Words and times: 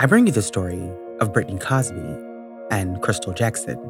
I 0.00 0.06
bring 0.06 0.28
you 0.28 0.32
the 0.32 0.42
story 0.42 0.92
of 1.18 1.32
Britney 1.32 1.60
Cosby 1.60 1.98
and 2.70 3.02
Crystal 3.02 3.32
Jackson, 3.32 3.80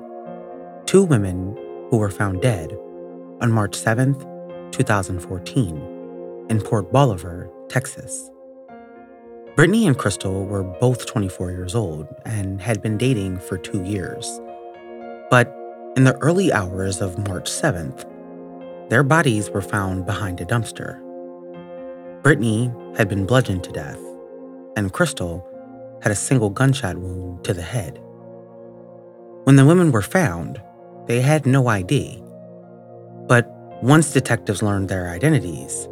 two 0.86 1.02
women 1.02 1.54
who 1.90 1.98
were 1.98 2.08
found 2.08 2.40
dead 2.40 2.72
on 3.42 3.52
March 3.52 3.72
7th, 3.72 4.22
2014, 4.72 6.46
in 6.48 6.62
Port 6.62 6.90
Bolivar, 6.90 7.50
Texas. 7.68 8.30
Britney 9.54 9.86
and 9.86 9.98
Crystal 9.98 10.46
were 10.46 10.62
both 10.62 11.04
24 11.04 11.50
years 11.50 11.74
old 11.74 12.08
and 12.24 12.58
had 12.62 12.80
been 12.80 12.96
dating 12.96 13.38
for 13.40 13.58
two 13.58 13.82
years. 13.84 14.40
But 15.28 15.54
in 15.94 16.04
the 16.04 16.16
early 16.22 16.50
hours 16.50 17.02
of 17.02 17.18
March 17.28 17.50
7th, 17.50 18.08
their 18.88 19.02
bodies 19.02 19.50
were 19.50 19.60
found 19.60 20.06
behind 20.06 20.40
a 20.40 20.46
dumpster. 20.46 21.02
Britney 22.22 22.72
had 22.96 23.10
been 23.10 23.26
bludgeoned 23.26 23.64
to 23.64 23.72
death, 23.72 24.00
and 24.74 24.90
Crystal 24.90 25.46
had 26.02 26.12
a 26.12 26.16
single 26.16 26.50
gunshot 26.50 26.96
wound 26.96 27.44
to 27.44 27.54
the 27.54 27.62
head. 27.62 28.00
When 29.44 29.56
the 29.56 29.66
women 29.66 29.92
were 29.92 30.02
found, 30.02 30.60
they 31.06 31.20
had 31.20 31.46
no 31.46 31.68
ID. 31.68 32.22
But 33.26 33.48
once 33.82 34.12
detectives 34.12 34.62
learned 34.62 34.88
their 34.88 35.08
identities, 35.08 35.88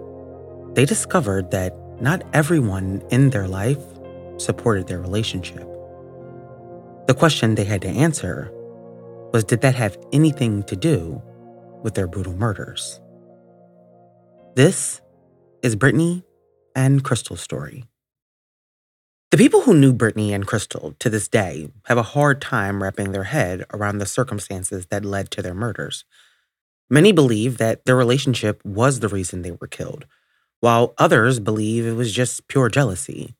they 0.74 0.84
discovered 0.84 1.50
that 1.52 1.74
not 2.00 2.22
everyone 2.32 3.02
in 3.10 3.30
their 3.30 3.48
life 3.48 3.82
supported 4.38 4.86
their 4.86 5.00
relationship. 5.00 5.66
The 7.06 7.14
question 7.14 7.54
they 7.54 7.64
had 7.64 7.82
to 7.82 7.88
answer 7.88 8.50
was 9.32 9.44
did 9.44 9.60
that 9.62 9.74
have 9.74 9.96
anything 10.12 10.62
to 10.64 10.76
do 10.76 11.22
with 11.82 11.94
their 11.94 12.06
brutal 12.06 12.34
murders? 12.34 13.00
This 14.54 15.00
is 15.62 15.76
Britney 15.76 16.22
and 16.74 17.02
Crystal's 17.02 17.40
story. 17.40 17.84
The 19.32 19.36
people 19.38 19.62
who 19.62 19.74
knew 19.74 19.92
Britney 19.92 20.30
and 20.30 20.46
Crystal 20.46 20.94
to 21.00 21.10
this 21.10 21.26
day 21.26 21.68
have 21.86 21.98
a 21.98 22.02
hard 22.14 22.40
time 22.40 22.80
wrapping 22.80 23.10
their 23.10 23.24
head 23.24 23.64
around 23.72 23.98
the 23.98 24.06
circumstances 24.06 24.86
that 24.86 25.04
led 25.04 25.32
to 25.32 25.42
their 25.42 25.54
murders. 25.54 26.04
Many 26.88 27.10
believe 27.10 27.58
that 27.58 27.84
their 27.84 27.96
relationship 27.96 28.64
was 28.64 29.00
the 29.00 29.08
reason 29.08 29.42
they 29.42 29.50
were 29.50 29.66
killed, 29.66 30.06
while 30.60 30.94
others 30.96 31.40
believe 31.40 31.84
it 31.84 31.94
was 31.94 32.12
just 32.12 32.46
pure 32.46 32.68
jealousy. 32.68 33.34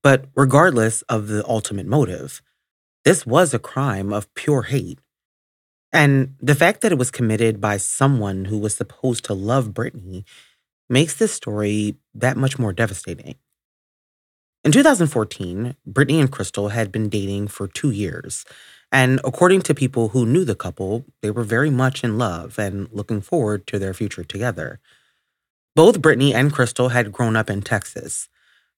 But 0.00 0.26
regardless 0.36 1.02
of 1.02 1.26
the 1.26 1.44
ultimate 1.48 1.86
motive, 1.86 2.40
this 3.04 3.26
was 3.26 3.52
a 3.52 3.58
crime 3.58 4.12
of 4.12 4.32
pure 4.34 4.62
hate. 4.62 5.00
And 5.92 6.36
the 6.40 6.54
fact 6.54 6.82
that 6.82 6.92
it 6.92 6.98
was 6.98 7.10
committed 7.10 7.60
by 7.60 7.78
someone 7.78 8.44
who 8.44 8.58
was 8.58 8.76
supposed 8.76 9.24
to 9.24 9.34
love 9.34 9.70
Britney 9.70 10.22
makes 10.88 11.16
this 11.16 11.32
story 11.32 11.96
that 12.14 12.36
much 12.36 12.60
more 12.60 12.72
devastating. 12.72 13.34
In 14.66 14.72
2014, 14.72 15.76
Britney 15.88 16.18
and 16.18 16.28
Crystal 16.28 16.70
had 16.70 16.90
been 16.90 17.08
dating 17.08 17.46
for 17.46 17.68
two 17.68 17.92
years. 17.92 18.44
And 18.90 19.20
according 19.22 19.62
to 19.62 19.74
people 19.76 20.08
who 20.08 20.26
knew 20.26 20.44
the 20.44 20.56
couple, 20.56 21.04
they 21.22 21.30
were 21.30 21.44
very 21.44 21.70
much 21.70 22.02
in 22.02 22.18
love 22.18 22.58
and 22.58 22.88
looking 22.90 23.20
forward 23.20 23.68
to 23.68 23.78
their 23.78 23.94
future 23.94 24.24
together. 24.24 24.80
Both 25.76 26.02
Britney 26.02 26.34
and 26.34 26.52
Crystal 26.52 26.88
had 26.88 27.12
grown 27.12 27.36
up 27.36 27.48
in 27.48 27.62
Texas. 27.62 28.28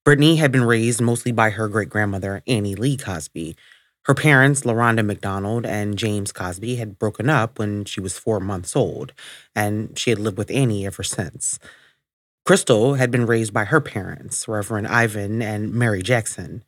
Britney 0.06 0.36
had 0.36 0.52
been 0.52 0.64
raised 0.64 1.00
mostly 1.00 1.32
by 1.32 1.48
her 1.48 1.68
great 1.68 1.88
grandmother, 1.88 2.42
Annie 2.46 2.74
Lee 2.74 2.98
Cosby. 2.98 3.56
Her 4.02 4.14
parents, 4.14 4.64
LaRonda 4.64 5.06
McDonald 5.06 5.64
and 5.64 5.96
James 5.96 6.32
Cosby, 6.32 6.76
had 6.76 6.98
broken 6.98 7.30
up 7.30 7.58
when 7.58 7.86
she 7.86 8.02
was 8.02 8.18
four 8.18 8.40
months 8.40 8.76
old, 8.76 9.14
and 9.56 9.98
she 9.98 10.10
had 10.10 10.18
lived 10.18 10.36
with 10.36 10.50
Annie 10.50 10.84
ever 10.84 11.02
since. 11.02 11.58
Crystal 12.48 12.94
had 12.94 13.10
been 13.10 13.26
raised 13.26 13.52
by 13.52 13.66
her 13.66 13.78
parents, 13.78 14.48
Reverend 14.48 14.86
Ivan 14.86 15.42
and 15.42 15.70
Mary 15.70 16.00
Jackson. 16.00 16.64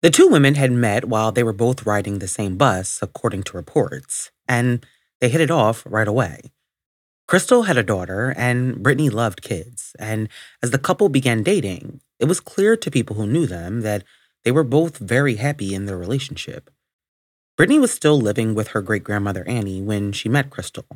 The 0.00 0.08
two 0.08 0.26
women 0.26 0.54
had 0.54 0.72
met 0.72 1.04
while 1.04 1.32
they 1.32 1.42
were 1.42 1.52
both 1.52 1.84
riding 1.84 2.18
the 2.18 2.26
same 2.26 2.56
bus, 2.56 3.00
according 3.02 3.42
to 3.42 3.58
reports, 3.58 4.30
and 4.48 4.86
they 5.20 5.28
hit 5.28 5.42
it 5.42 5.50
off 5.50 5.84
right 5.86 6.08
away. 6.08 6.40
Crystal 7.26 7.64
had 7.64 7.76
a 7.76 7.82
daughter, 7.82 8.32
and 8.38 8.76
Britney 8.76 9.12
loved 9.12 9.42
kids, 9.42 9.94
and 9.98 10.30
as 10.62 10.70
the 10.70 10.78
couple 10.78 11.10
began 11.10 11.42
dating, 11.42 12.00
it 12.18 12.24
was 12.24 12.40
clear 12.40 12.74
to 12.78 12.90
people 12.90 13.16
who 13.16 13.26
knew 13.26 13.46
them 13.46 13.82
that 13.82 14.04
they 14.44 14.50
were 14.50 14.64
both 14.64 14.96
very 14.96 15.34
happy 15.34 15.74
in 15.74 15.84
their 15.84 15.98
relationship. 15.98 16.70
Britney 17.60 17.78
was 17.78 17.92
still 17.92 18.18
living 18.18 18.54
with 18.54 18.68
her 18.68 18.80
great 18.80 19.04
grandmother 19.04 19.46
Annie 19.46 19.82
when 19.82 20.10
she 20.10 20.30
met 20.30 20.48
Crystal. 20.48 20.86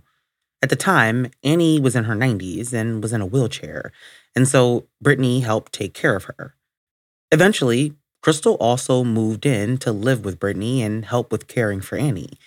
At 0.62 0.71
the 0.71 0.77
time, 0.77 1.31
Annie 1.43 1.81
was 1.81 1.97
in 1.97 2.05
her 2.05 2.15
90s 2.15 2.73
and 2.73 3.03
was 3.03 3.12
in 3.12 3.21
a 3.21 3.27
wheelchair, 3.27 3.93
and 4.37 4.47
so 4.47 4.87
Britney 5.05 5.43
helped 5.43 5.73
take 5.73 5.93
care 5.93 6.15
of 6.15 6.25
her. 6.25 6.55
Eventually, 7.33 7.95
Crystal 8.23 8.55
also 8.55 9.03
moved 9.03 9.45
in 9.45 9.78
to 9.78 9.91
live 9.91 10.25
with 10.25 10.39
Britney 10.39 10.78
and 10.81 11.05
help 11.05 11.33
with 11.33 11.49
caring 11.49 11.81
for 11.81 11.97
Annie. 11.99 12.39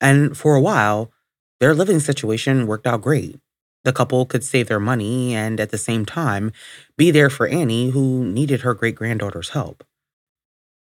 And 0.00 0.36
for 0.36 0.54
a 0.54 0.60
while, 0.60 1.12
their 1.60 1.74
living 1.74 2.00
situation 2.00 2.66
worked 2.66 2.86
out 2.86 3.02
great. 3.02 3.38
The 3.84 3.92
couple 3.92 4.24
could 4.24 4.44
save 4.44 4.68
their 4.68 4.80
money 4.80 5.34
and 5.34 5.60
at 5.60 5.70
the 5.70 5.78
same 5.78 6.06
time 6.06 6.52
be 6.96 7.10
there 7.10 7.28
for 7.30 7.46
Annie, 7.46 7.90
who 7.90 8.24
needed 8.24 8.62
her 8.62 8.72
great 8.72 8.94
granddaughter's 8.94 9.50
help. 9.50 9.84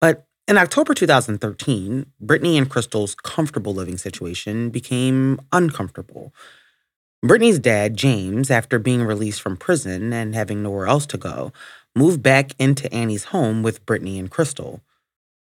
But 0.01 0.25
in 0.47 0.57
October 0.57 0.93
2013, 0.93 2.07
Britney 2.23 2.57
and 2.57 2.69
Crystal's 2.69 3.15
comfortable 3.15 3.73
living 3.73 3.97
situation 3.97 4.69
became 4.69 5.39
uncomfortable 5.51 6.33
Britney's 7.23 7.59
dad, 7.59 7.97
James, 7.97 8.49
after 8.49 8.79
being 8.79 9.03
released 9.03 9.41
from 9.41 9.57
prison 9.57 10.13
and 10.13 10.33
having 10.33 10.63
nowhere 10.63 10.87
else 10.87 11.05
to 11.07 11.17
go, 11.17 11.51
moved 11.93 12.23
back 12.23 12.51
into 12.57 12.91
Annie's 12.93 13.25
home 13.25 13.61
with 13.61 13.85
Britney 13.85 14.17
and 14.17 14.31
Crystal. 14.31 14.81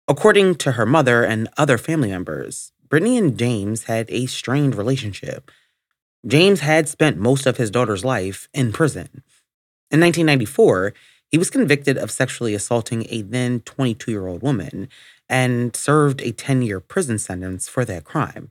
According 0.07 0.55
to 0.55 0.71
her 0.71 0.87
mother 0.87 1.23
and 1.23 1.47
other 1.57 1.77
family 1.77 2.09
members, 2.09 2.71
Britney 2.89 3.15
and 3.15 3.37
James 3.37 3.83
had 3.83 4.09
a 4.09 4.25
strained 4.25 4.73
relationship. 4.73 5.51
James 6.25 6.61
had 6.61 6.89
spent 6.89 7.17
most 7.17 7.45
of 7.45 7.57
his 7.57 7.69
daughter's 7.69 8.03
life 8.03 8.49
in 8.55 8.71
prison. 8.71 9.23
In 9.91 9.99
1994, 9.99 10.95
he 11.29 11.37
was 11.37 11.51
convicted 11.51 11.95
of 11.95 12.09
sexually 12.09 12.55
assaulting 12.55 13.05
a 13.09 13.21
then 13.21 13.61
22 13.61 14.09
year 14.09 14.27
old 14.27 14.41
woman 14.41 14.89
and 15.29 15.75
served 15.75 16.21
a 16.21 16.31
10 16.31 16.63
year 16.63 16.79
prison 16.79 17.19
sentence 17.19 17.69
for 17.69 17.85
that 17.85 18.03
crime. 18.03 18.49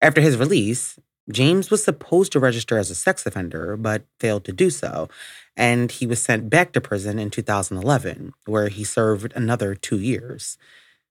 After 0.00 0.20
his 0.20 0.36
release, 0.36 0.98
James 1.30 1.70
was 1.70 1.84
supposed 1.84 2.32
to 2.32 2.40
register 2.40 2.78
as 2.78 2.90
a 2.90 2.94
sex 2.94 3.26
offender, 3.26 3.76
but 3.76 4.04
failed 4.18 4.44
to 4.44 4.52
do 4.52 4.70
so, 4.70 5.08
and 5.56 5.92
he 5.92 6.06
was 6.06 6.22
sent 6.22 6.48
back 6.48 6.72
to 6.72 6.80
prison 6.80 7.18
in 7.18 7.30
2011, 7.30 8.32
where 8.46 8.68
he 8.68 8.84
served 8.84 9.32
another 9.34 9.74
two 9.74 9.98
years. 9.98 10.56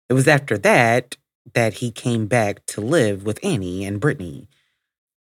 It 0.08 0.14
was 0.14 0.28
after 0.28 0.56
that 0.58 1.16
that 1.54 1.74
he 1.74 1.90
came 1.90 2.26
back 2.26 2.64
to 2.66 2.80
live 2.80 3.24
with 3.24 3.44
Annie 3.44 3.84
and 3.84 4.00
Britney. 4.00 4.46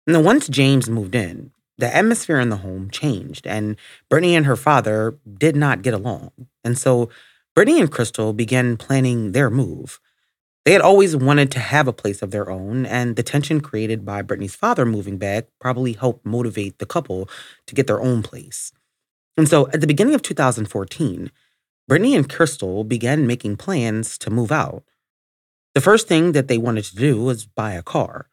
Now, 0.05 0.21
once 0.21 0.47
James 0.47 0.89
moved 0.89 1.15
in, 1.15 1.51
the 1.77 1.95
atmosphere 1.95 2.39
in 2.39 2.49
the 2.49 2.57
home 2.57 2.89
changed, 2.89 3.47
and 3.47 3.77
Britney 4.11 4.31
and 4.31 4.45
her 4.45 4.55
father 4.55 5.17
did 5.39 5.55
not 5.55 5.81
get 5.81 5.93
along. 5.93 6.31
And 6.63 6.77
so 6.77 7.09
Britney 7.55 7.79
and 7.79 7.91
Crystal 7.91 8.33
began 8.33 8.77
planning 8.77 9.31
their 9.31 9.49
move. 9.49 9.99
They 10.65 10.71
had 10.71 10.81
always 10.81 11.15
wanted 11.15 11.51
to 11.51 11.59
have 11.59 11.87
a 11.87 11.93
place 11.93 12.21
of 12.21 12.31
their 12.31 12.49
own, 12.49 12.85
and 12.85 13.15
the 13.15 13.23
tension 13.23 13.59
created 13.59 14.05
by 14.05 14.21
Britney's 14.21 14.55
father 14.55 14.85
moving 14.85 15.17
back 15.17 15.47
probably 15.59 15.93
helped 15.93 16.25
motivate 16.25 16.79
the 16.79 16.85
couple 16.85 17.29
to 17.67 17.75
get 17.75 17.87
their 17.87 18.01
own 18.01 18.23
place. 18.23 18.71
And 19.35 19.49
so 19.49 19.67
at 19.73 19.81
the 19.81 19.87
beginning 19.87 20.13
of 20.13 20.21
2014, 20.21 21.31
Britney 21.89 22.15
and 22.15 22.29
Crystal 22.29 22.85
began 22.85 23.27
making 23.27 23.57
plans 23.57 24.17
to 24.19 24.29
move 24.29 24.51
out. 24.53 24.83
The 25.73 25.81
first 25.81 26.07
thing 26.07 26.31
that 26.31 26.47
they 26.47 26.57
wanted 26.57 26.85
to 26.85 26.95
do 26.95 27.21
was 27.21 27.45
buy 27.45 27.73
a 27.73 27.83
car. 27.83 28.29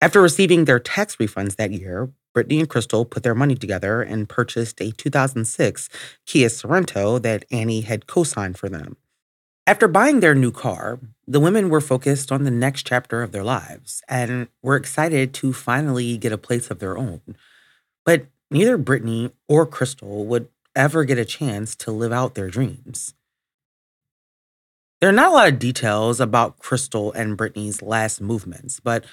After 0.00 0.22
receiving 0.22 0.64
their 0.64 0.78
tax 0.78 1.16
refunds 1.16 1.56
that 1.56 1.72
year, 1.72 2.10
Britney 2.34 2.60
and 2.60 2.68
Crystal 2.68 3.04
put 3.04 3.22
their 3.24 3.34
money 3.34 3.56
together 3.56 4.00
and 4.00 4.28
purchased 4.28 4.80
a 4.80 4.92
2006 4.92 5.88
Kia 6.24 6.48
Sorento 6.48 7.20
that 7.20 7.44
Annie 7.50 7.80
had 7.82 8.06
co 8.06 8.24
signed 8.24 8.58
for 8.58 8.68
them. 8.68 8.96
After 9.66 9.88
buying 9.88 10.20
their 10.20 10.34
new 10.34 10.52
car, 10.52 11.00
the 11.26 11.40
women 11.40 11.68
were 11.68 11.80
focused 11.80 12.30
on 12.30 12.44
the 12.44 12.50
next 12.50 12.86
chapter 12.86 13.22
of 13.22 13.32
their 13.32 13.42
lives 13.42 14.02
and 14.08 14.48
were 14.62 14.76
excited 14.76 15.34
to 15.34 15.52
finally 15.52 16.16
get 16.16 16.32
a 16.32 16.38
place 16.38 16.70
of 16.70 16.78
their 16.78 16.96
own. 16.96 17.20
But 18.04 18.26
neither 18.50 18.78
Britney 18.78 19.32
or 19.48 19.66
Crystal 19.66 20.24
would 20.26 20.48
ever 20.76 21.04
get 21.04 21.18
a 21.18 21.24
chance 21.24 21.74
to 21.76 21.90
live 21.90 22.12
out 22.12 22.34
their 22.34 22.48
dreams. 22.48 23.14
There 25.00 25.10
are 25.10 25.12
not 25.12 25.32
a 25.32 25.34
lot 25.34 25.48
of 25.48 25.58
details 25.58 26.20
about 26.20 26.58
Crystal 26.58 27.12
and 27.12 27.36
Britney's 27.36 27.82
last 27.82 28.20
movements, 28.20 28.80
but 28.80 29.04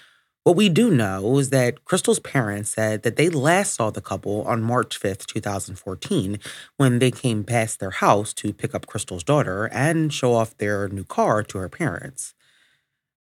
what 0.43 0.57
we 0.57 0.67
do 0.67 0.91
know 0.91 1.37
is 1.37 1.51
that 1.51 1.85
Crystal's 1.85 2.19
parents 2.19 2.71
said 2.71 3.03
that 3.03 3.15
they 3.15 3.29
last 3.29 3.75
saw 3.75 3.89
the 3.89 4.01
couple 4.01 4.41
on 4.43 4.61
March 4.61 4.99
5th, 4.99 5.25
2014, 5.25 6.37
when 6.75 6.99
they 6.99 7.11
came 7.11 7.45
past 7.45 7.79
their 7.79 7.91
house 7.91 8.33
to 8.33 8.51
pick 8.51 8.75
up 8.75 8.85
Crystal's 8.85 9.23
daughter 9.23 9.69
and 9.71 10.13
show 10.13 10.33
off 10.33 10.57
their 10.57 10.89
new 10.89 11.05
car 11.05 11.43
to 11.43 11.57
her 11.59 11.69
parents. 11.69 12.33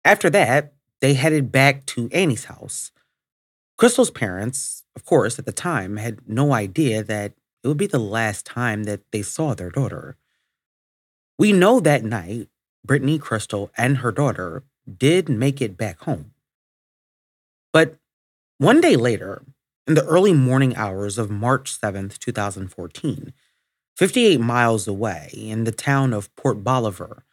After 0.04 0.30
that, 0.32 0.74
they 1.02 1.14
headed 1.14 1.52
back 1.52 1.86
to 1.88 2.10
Annie's 2.12 2.46
house. 2.46 2.92
Crystal's 3.78 4.12
parents, 4.12 4.84
of 4.96 5.06
course, 5.06 5.38
at 5.38 5.46
the 5.46 5.52
time, 5.52 5.98
had 5.98 6.28
no 6.28 6.52
idea 6.54 7.04
that 7.04 7.34
it 7.64 7.68
would 7.68 7.78
be 7.78 7.88
the 7.88 8.00
last 8.00 8.46
time 8.46 8.86
that 8.86 9.02
they 9.12 9.22
saw 9.22 9.54
their 9.54 9.70
daughter. 9.70 10.18
We 11.38 11.52
know 11.54 11.80
that 11.80 12.04
night, 12.04 12.50
Britney 12.88 13.20
Crystal 13.20 13.72
and 13.78 13.98
her 13.98 14.12
daughter 14.12 14.64
did 14.98 15.30
make 15.30 15.62
it 15.62 15.78
back 15.78 16.00
home. 16.02 16.33
But 17.74 17.98
one 18.60 18.80
day 18.80 18.96
later, 18.96 19.44
in 19.88 19.96
the 19.96 20.06
early 20.06 20.32
morning 20.32 20.76
hours 20.76 21.18
of 21.18 21.32
March 21.32 21.78
7th, 21.78 22.20
2014, 22.20 23.34
58 23.98 24.40
miles 24.40 24.88
away 24.88 25.30
in 25.34 25.66
the 25.66 25.72
town 25.72 26.14
of 26.14 26.34
Port 26.36 26.64
Bolivar, 26.64 27.26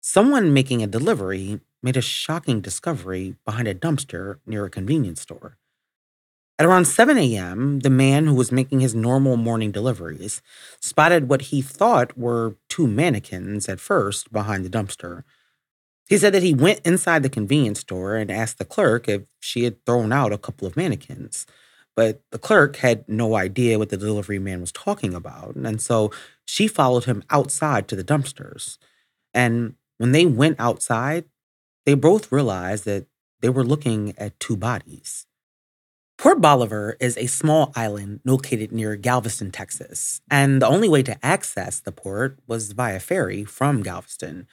someone 0.00 0.54
making 0.54 0.82
a 0.82 0.86
delivery 0.86 1.60
made 1.82 1.96
a 1.96 2.02
shocking 2.02 2.60
discovery 2.60 3.36
behind 3.44 3.68
a 3.68 3.74
dumpster 3.74 4.38
near 4.46 4.64
a 4.64 4.70
convenience 4.70 5.20
store. 5.20 5.58
At 6.58 6.66
around 6.66 6.86
7 6.86 7.18
a.m., 7.18 7.80
the 7.80 7.90
man 7.90 8.26
who 8.26 8.34
was 8.34 8.52
making 8.52 8.80
his 8.80 8.94
normal 8.94 9.36
morning 9.36 9.72
deliveries 9.72 10.42
spotted 10.80 11.28
what 11.28 11.42
he 11.42 11.60
thought 11.60 12.16
were 12.16 12.56
two 12.68 12.86
mannequins 12.86 13.68
at 13.68 13.80
first 13.80 14.32
behind 14.32 14.64
the 14.64 14.70
dumpster 14.70 15.24
he 16.12 16.18
said 16.18 16.34
that 16.34 16.42
he 16.42 16.52
went 16.52 16.80
inside 16.84 17.22
the 17.22 17.30
convenience 17.30 17.80
store 17.80 18.16
and 18.16 18.30
asked 18.30 18.58
the 18.58 18.66
clerk 18.66 19.08
if 19.08 19.22
she 19.40 19.64
had 19.64 19.82
thrown 19.86 20.12
out 20.12 20.30
a 20.30 20.36
couple 20.36 20.68
of 20.68 20.76
mannequins. 20.76 21.46
But 21.96 22.20
the 22.30 22.38
clerk 22.38 22.76
had 22.76 23.08
no 23.08 23.34
idea 23.34 23.78
what 23.78 23.88
the 23.88 23.96
delivery 23.96 24.38
man 24.38 24.60
was 24.60 24.72
talking 24.72 25.14
about. 25.14 25.56
And 25.56 25.80
so 25.80 26.10
she 26.44 26.68
followed 26.68 27.04
him 27.04 27.24
outside 27.30 27.88
to 27.88 27.96
the 27.96 28.04
dumpsters. 28.04 28.76
And 29.32 29.76
when 29.96 30.12
they 30.12 30.26
went 30.26 30.60
outside, 30.60 31.24
they 31.86 31.94
both 31.94 32.30
realized 32.30 32.84
that 32.84 33.06
they 33.40 33.48
were 33.48 33.64
looking 33.64 34.12
at 34.18 34.38
two 34.38 34.58
bodies. 34.58 35.26
Port 36.18 36.42
Bolivar 36.42 36.94
is 37.00 37.16
a 37.16 37.26
small 37.26 37.72
island 37.74 38.20
located 38.26 38.70
near 38.70 38.96
Galveston, 38.96 39.50
Texas, 39.50 40.20
and 40.30 40.60
the 40.60 40.68
only 40.68 40.90
way 40.90 41.02
to 41.04 41.24
access 41.24 41.80
the 41.80 41.90
port 41.90 42.38
was 42.46 42.72
via 42.72 43.00
ferry 43.00 43.44
from 43.44 43.82
Galveston 43.82 44.46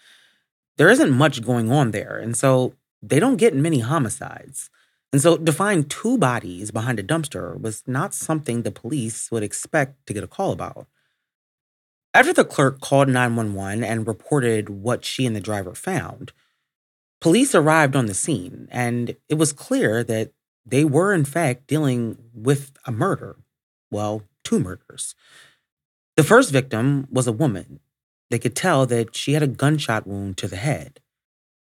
there 0.80 0.90
isn't 0.90 1.12
much 1.12 1.44
going 1.44 1.70
on 1.72 1.92
there. 1.92 2.18
And 2.18 2.38
so 2.38 2.74
they 3.04 3.20
don't 3.20 3.36
get 3.36 3.54
many 3.54 3.80
homicides. 3.80 4.70
And 5.12 5.22
so 5.22 5.36
to 5.36 5.52
find 5.52 5.90
two 5.90 6.18
bodies 6.18 6.72
behind 6.72 7.00
a 7.00 7.04
dumpster 7.04 7.60
was 7.60 7.84
not 7.86 8.14
something 8.14 8.62
the 8.62 8.72
police 8.72 9.30
would 9.30 9.44
expect 9.44 10.08
to 10.08 10.14
get 10.14 10.24
a 10.24 10.28
call 10.28 10.54
about. 10.54 10.88
After 12.14 12.32
the 12.32 12.46
clerk 12.46 12.80
called 12.80 13.10
911 13.10 13.84
and 13.84 14.08
reported 14.08 14.70
what 14.70 15.04
she 15.04 15.26
and 15.26 15.36
the 15.36 15.42
driver 15.42 15.76
found, 15.76 16.32
police 17.20 17.54
arrived 17.54 17.98
on 17.98 18.06
the 18.06 18.14
scene 18.14 18.70
and 18.72 19.18
it 19.28 19.36
was 19.36 19.52
clear 19.52 20.02
that 20.06 20.32
they 20.66 20.86
were, 20.86 21.14
in 21.14 21.26
fact, 21.26 21.68
dealing 21.68 22.18
with 22.34 22.72
a 22.86 22.92
murder. 22.92 23.36
Well, 23.92 24.24
two 24.46 24.60
murders. 24.62 25.14
The 26.16 26.24
first 26.24 26.52
victim 26.52 27.08
was 27.12 27.28
a 27.28 27.34
woman 27.34 27.82
they 28.30 28.40
could 28.40 28.56
tell 28.56 28.86
that 28.86 29.16
she 29.16 29.34
had 29.34 29.44
a 29.44 29.48
gunshot 29.48 30.06
wound 30.06 30.38
to 30.38 30.48
the 30.48 30.56
head. 30.56 31.00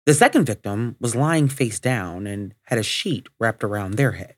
The 0.06 0.14
second 0.14 0.44
victim 0.44 0.96
was 1.00 1.16
lying 1.16 1.48
face 1.48 1.80
down 1.80 2.26
and 2.26 2.54
had 2.64 2.78
a 2.78 2.82
sheet 2.82 3.26
wrapped 3.40 3.64
around 3.64 3.94
their 3.94 4.12
head. 4.12 4.34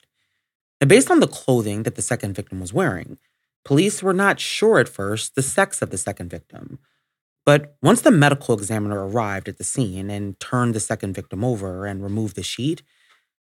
Now, 0.79 0.87
based 0.87 1.11
on 1.11 1.19
the 1.19 1.27
clothing 1.27 1.83
that 1.83 1.95
the 1.95 2.01
second 2.01 2.35
victim 2.35 2.59
was 2.59 2.73
wearing, 2.73 3.17
police 3.65 4.01
were 4.01 4.13
not 4.13 4.39
sure 4.39 4.79
at 4.79 4.87
first 4.87 5.35
the 5.35 5.41
sex 5.41 5.81
of 5.81 5.89
the 5.89 5.97
second 5.97 6.29
victim. 6.29 6.79
But 7.45 7.75
once 7.81 8.01
the 8.01 8.11
medical 8.11 8.55
examiner 8.55 9.07
arrived 9.07 9.47
at 9.47 9.57
the 9.57 9.63
scene 9.63 10.09
and 10.09 10.39
turned 10.39 10.73
the 10.73 10.79
second 10.79 11.13
victim 11.13 11.43
over 11.43 11.85
and 11.85 12.03
removed 12.03 12.35
the 12.35 12.43
sheet, 12.43 12.81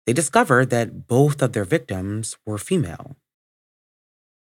they 0.05 0.13
discovered 0.13 0.69
that 0.71 1.07
both 1.07 1.41
of 1.41 1.53
their 1.53 1.65
victims 1.65 2.35
were 2.45 2.57
female. 2.57 3.15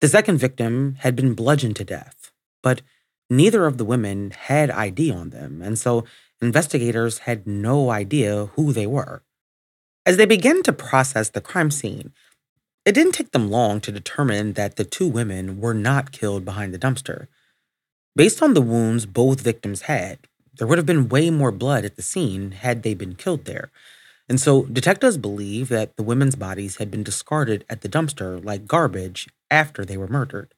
The 0.01 0.09
second 0.09 0.39
victim 0.39 0.97
had 1.01 1.15
been 1.15 1.35
bludgeoned 1.35 1.77
to 1.77 1.85
death, 1.85 2.33
but 2.63 2.83
neither 3.31 3.67
of 3.67 3.79
the 3.79 3.85
women 3.85 4.33
had 4.33 4.71
ID 4.71 5.11
on 5.11 5.31
them, 5.31 5.63
and 5.63 5.79
so 5.79 6.05
investigators 6.43 7.19
had 7.21 7.47
no 7.47 7.91
idea 7.91 8.47
who 8.57 8.73
they 8.73 8.87
were. 8.87 9.23
As 10.05 10.17
they 10.17 10.27
began 10.27 10.63
to 10.65 10.73
process 10.73 11.31
the 11.31 11.41
crime 11.41 11.71
scene, 11.71 12.13
it 12.85 12.93
didn't 12.93 13.13
take 13.13 13.33
them 13.33 13.51
long 13.51 13.81
to 13.83 13.93
determine 13.93 14.55
that 14.55 14.77
the 14.77 14.85
two 14.85 15.07
women 15.07 15.61
were 15.61 15.75
not 15.75 16.13
killed 16.13 16.45
behind 16.45 16.75
the 16.75 16.79
dumpster. 16.79 17.27
Based 18.17 18.43
on 18.43 18.55
the 18.55 18.63
wounds 18.63 19.07
both 19.07 19.41
victims 19.41 19.83
had, 19.83 20.19
there 20.55 20.67
would 20.67 20.79
have 20.79 20.87
been 20.87 21.09
way 21.09 21.31
more 21.31 21.53
blood 21.53 21.85
at 21.85 21.97
the 21.97 22.03
scene 22.03 22.53
had 22.53 22.83
they 22.83 22.95
been 22.95 23.15
killed 23.15 23.45
there. 23.45 23.71
And 24.29 24.41
so 24.41 24.65
detectives 24.65 25.19
believe 25.19 25.69
that 25.69 25.97
the 25.97 26.03
women's 26.03 26.37
bodies 26.37 26.77
had 26.77 26.91
been 26.91 27.03
discarded 27.03 27.65
at 27.69 27.83
the 27.83 27.89
dumpster 27.89 28.43
like 28.45 28.67
garbage 28.67 29.29
after 29.51 29.85
they 29.85 29.97
were 29.97 30.09
murdered. 30.09 30.55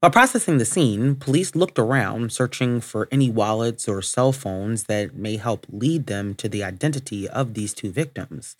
While 0.00 0.12
processing 0.12 0.56
the 0.56 0.64
scene, 0.64 1.14
police 1.14 1.54
looked 1.54 1.78
around 1.78 2.32
searching 2.32 2.80
for 2.80 3.06
any 3.12 3.28
wallets 3.28 3.86
or 3.86 4.00
cell 4.00 4.32
phones 4.32 4.84
that 4.84 5.14
may 5.14 5.36
help 5.36 5.66
lead 5.68 6.06
them 6.06 6.34
to 6.36 6.48
the 6.48 6.64
identity 6.64 7.28
of 7.28 7.52
these 7.52 7.74
two 7.74 7.92
victims. 7.92 8.56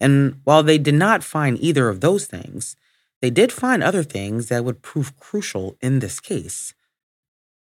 And 0.00 0.40
while 0.44 0.62
they 0.62 0.78
did 0.78 0.94
not 0.94 1.24
find 1.24 1.58
either 1.58 1.88
of 1.88 2.02
those 2.02 2.26
things, 2.26 2.76
they 3.20 3.30
did 3.30 3.50
find 3.50 3.82
other 3.82 4.04
things 4.04 4.46
that 4.46 4.64
would 4.64 4.80
prove 4.80 5.18
crucial 5.18 5.76
in 5.80 5.98
this 5.98 6.20
case. 6.20 6.72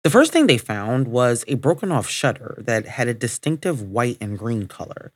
The 0.03 0.11
first 0.11 0.33
thing 0.33 0.49
they 0.49 0.59
found 0.59 1.07
was 1.07 1.45
a 1.47 1.55
broken 1.55 1.93
off 1.93 2.09
shutter 2.09 2.59
that 2.67 2.87
had 2.87 3.07
a 3.07 3.15
distinctive 3.15 3.81
white 3.81 4.19
and 4.21 4.37
green 4.37 4.67
color. 4.67 5.13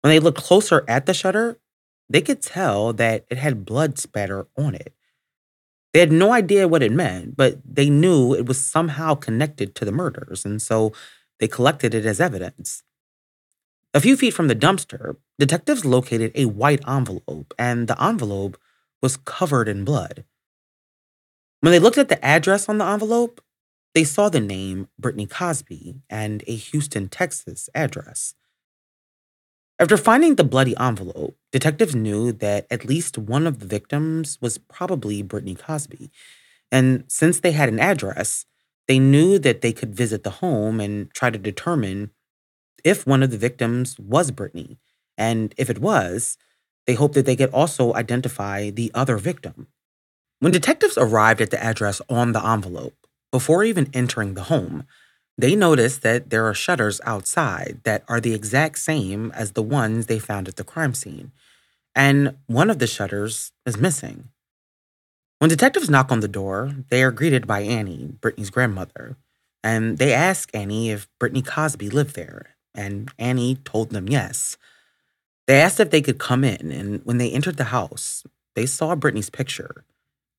When 0.00 0.10
they 0.10 0.20
looked 0.20 0.38
closer 0.38 0.86
at 0.88 1.04
the 1.04 1.12
shutter, 1.12 1.58
they 2.08 2.22
could 2.22 2.40
tell 2.40 2.94
that 2.94 3.26
it 3.28 3.36
had 3.36 3.66
blood 3.66 3.98
spatter 3.98 4.46
on 4.56 4.74
it. 4.74 4.94
They 5.92 6.00
had 6.00 6.12
no 6.12 6.32
idea 6.32 6.68
what 6.68 6.82
it 6.82 6.92
meant, 6.92 7.36
but 7.36 7.60
they 7.64 7.90
knew 7.90 8.34
it 8.34 8.46
was 8.46 8.64
somehow 8.64 9.14
connected 9.14 9.74
to 9.74 9.84
the 9.84 9.92
murders, 9.92 10.44
and 10.44 10.62
so 10.62 10.92
they 11.40 11.48
collected 11.48 11.94
it 11.94 12.06
as 12.06 12.20
evidence. 12.20 12.82
A 13.92 14.00
few 14.00 14.16
feet 14.16 14.34
from 14.34 14.46
the 14.46 14.54
dumpster, 14.54 15.16
detectives 15.38 15.84
located 15.84 16.30
a 16.34 16.44
white 16.44 16.86
envelope, 16.86 17.52
and 17.58 17.88
the 17.88 18.00
envelope 18.02 18.56
was 19.02 19.16
covered 19.16 19.68
in 19.68 19.84
blood. 19.84 20.24
When 21.60 21.72
they 21.72 21.80
looked 21.80 21.98
at 21.98 22.08
the 22.08 22.24
address 22.24 22.68
on 22.68 22.78
the 22.78 22.86
envelope, 22.86 23.40
they 23.94 24.04
saw 24.04 24.28
the 24.28 24.40
name 24.40 24.88
Britney 25.00 25.28
Cosby 25.28 25.96
and 26.08 26.44
a 26.46 26.54
Houston, 26.54 27.08
Texas 27.08 27.68
address. 27.74 28.34
After 29.80 29.96
finding 29.96 30.36
the 30.36 30.44
bloody 30.44 30.76
envelope, 30.78 31.36
detectives 31.52 31.94
knew 31.94 32.32
that 32.32 32.66
at 32.70 32.84
least 32.84 33.18
one 33.18 33.46
of 33.46 33.60
the 33.60 33.66
victims 33.66 34.38
was 34.40 34.58
probably 34.58 35.24
Britney 35.24 35.58
Cosby. 35.58 36.12
And 36.70 37.04
since 37.08 37.40
they 37.40 37.52
had 37.52 37.68
an 37.70 37.80
address, 37.80 38.46
they 38.88 38.98
knew 38.98 39.38
that 39.40 39.62
they 39.62 39.72
could 39.72 39.94
visit 39.94 40.22
the 40.24 40.38
home 40.42 40.80
and 40.80 41.12
try 41.14 41.30
to 41.30 41.38
determine 41.38 42.12
if 42.84 43.06
one 43.06 43.22
of 43.22 43.30
the 43.32 43.38
victims 43.38 43.98
was 43.98 44.30
Britney. 44.30 44.78
And 45.18 45.54
if 45.58 45.70
it 45.70 45.78
was, 45.80 46.36
They 46.86 46.94
hoped 46.94 47.14
that 47.14 47.26
they 47.26 47.36
could 47.36 47.50
also 47.50 47.94
identify 47.94 48.70
the 48.70 48.90
other 48.94 49.16
victim. 49.16 49.68
When 50.40 50.52
detectives 50.52 50.98
arrived 50.98 51.40
at 51.40 51.50
the 51.50 51.62
address 51.62 52.00
on 52.08 52.32
the 52.32 52.44
envelope, 52.44 52.96
before 53.30 53.62
even 53.62 53.90
entering 53.94 54.34
the 54.34 54.44
home, 54.44 54.84
they 55.40 55.56
notice 55.56 55.98
that 55.98 56.30
there 56.30 56.46
are 56.46 56.54
shutters 56.54 57.00
outside 57.04 57.80
that 57.84 58.04
are 58.08 58.20
the 58.20 58.34
exact 58.34 58.78
same 58.78 59.30
as 59.32 59.52
the 59.52 59.62
ones 59.62 60.06
they 60.06 60.18
found 60.18 60.48
at 60.48 60.56
the 60.56 60.64
crime 60.64 60.94
scene, 60.94 61.32
and 61.94 62.36
one 62.46 62.70
of 62.70 62.78
the 62.78 62.86
shutters 62.86 63.52
is 63.66 63.76
missing. 63.76 64.28
When 65.38 65.50
detectives 65.50 65.88
knock 65.90 66.12
on 66.12 66.20
the 66.20 66.28
door, 66.28 66.74
they 66.90 67.02
are 67.02 67.10
greeted 67.10 67.46
by 67.46 67.60
Annie, 67.60 68.14
Britney's 68.20 68.50
grandmother, 68.50 69.16
and 69.62 69.98
they 69.98 70.12
ask 70.12 70.50
Annie 70.54 70.90
if 70.90 71.08
Britney 71.18 71.44
Cosby 71.44 71.90
lived 71.90 72.14
there, 72.14 72.56
and 72.74 73.10
Annie 73.18 73.56
told 73.56 73.90
them 73.90 74.08
yes. 74.08 74.56
They 75.46 75.60
asked 75.60 75.80
if 75.80 75.90
they 75.90 76.02
could 76.02 76.18
come 76.18 76.44
in, 76.44 76.70
and 76.70 77.00
when 77.04 77.18
they 77.18 77.32
entered 77.32 77.56
the 77.56 77.64
house, 77.64 78.24
they 78.54 78.66
saw 78.66 78.94
Britney's 78.94 79.30
picture. 79.30 79.84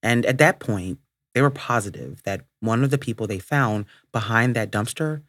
And 0.01 0.25
at 0.25 0.37
that 0.37 0.59
point, 0.59 0.99
they 1.33 1.41
were 1.41 1.49
positive 1.49 2.21
that 2.23 2.45
one 2.59 2.83
of 2.83 2.89
the 2.89 2.97
people 2.97 3.27
they 3.27 3.39
found 3.39 3.85
behind 4.11 4.55
that 4.55 4.71
dumpster 4.71 5.21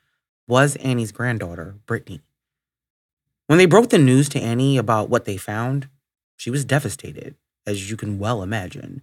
was 0.48 0.76
Annie's 0.76 1.12
granddaughter, 1.12 1.76
Britney. 1.86 2.20
When 3.46 3.58
they 3.58 3.66
broke 3.66 3.90
the 3.90 3.98
news 3.98 4.28
to 4.30 4.40
Annie 4.40 4.78
about 4.78 5.08
what 5.08 5.24
they 5.24 5.36
found, 5.36 5.88
she 6.36 6.50
was 6.50 6.64
devastated, 6.64 7.36
as 7.66 7.90
you 7.90 7.96
can 7.96 8.18
well 8.18 8.42
imagine. 8.42 9.02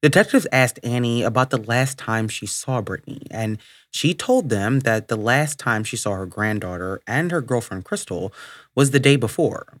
Detectives 0.00 0.46
asked 0.52 0.78
Annie 0.84 1.22
about 1.22 1.50
the 1.50 1.58
last 1.58 1.98
time 1.98 2.28
she 2.28 2.46
saw 2.46 2.80
Britney, 2.80 3.26
and 3.30 3.58
she 3.90 4.14
told 4.14 4.48
them 4.48 4.80
that 4.80 5.08
the 5.08 5.16
last 5.16 5.58
time 5.58 5.82
she 5.82 5.96
saw 5.96 6.14
her 6.14 6.26
granddaughter 6.26 7.00
and 7.06 7.32
her 7.32 7.40
girlfriend 7.40 7.84
Crystal 7.84 8.32
was 8.76 8.92
the 8.92 9.00
day 9.00 9.16
before. 9.16 9.78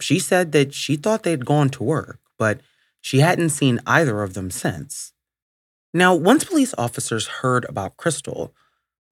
She 0.00 0.18
said 0.18 0.52
that 0.52 0.72
she 0.72 0.96
thought 0.96 1.22
they'd 1.22 1.44
gone 1.44 1.68
to 1.70 1.82
work, 1.82 2.18
but 2.38 2.60
she 3.00 3.20
hadn't 3.20 3.50
seen 3.50 3.80
either 3.86 4.22
of 4.22 4.34
them 4.34 4.50
since. 4.50 5.12
Now, 5.98 6.14
once 6.14 6.44
police 6.44 6.76
officers 6.78 7.26
heard 7.26 7.64
about 7.64 7.96
Crystal, 7.96 8.54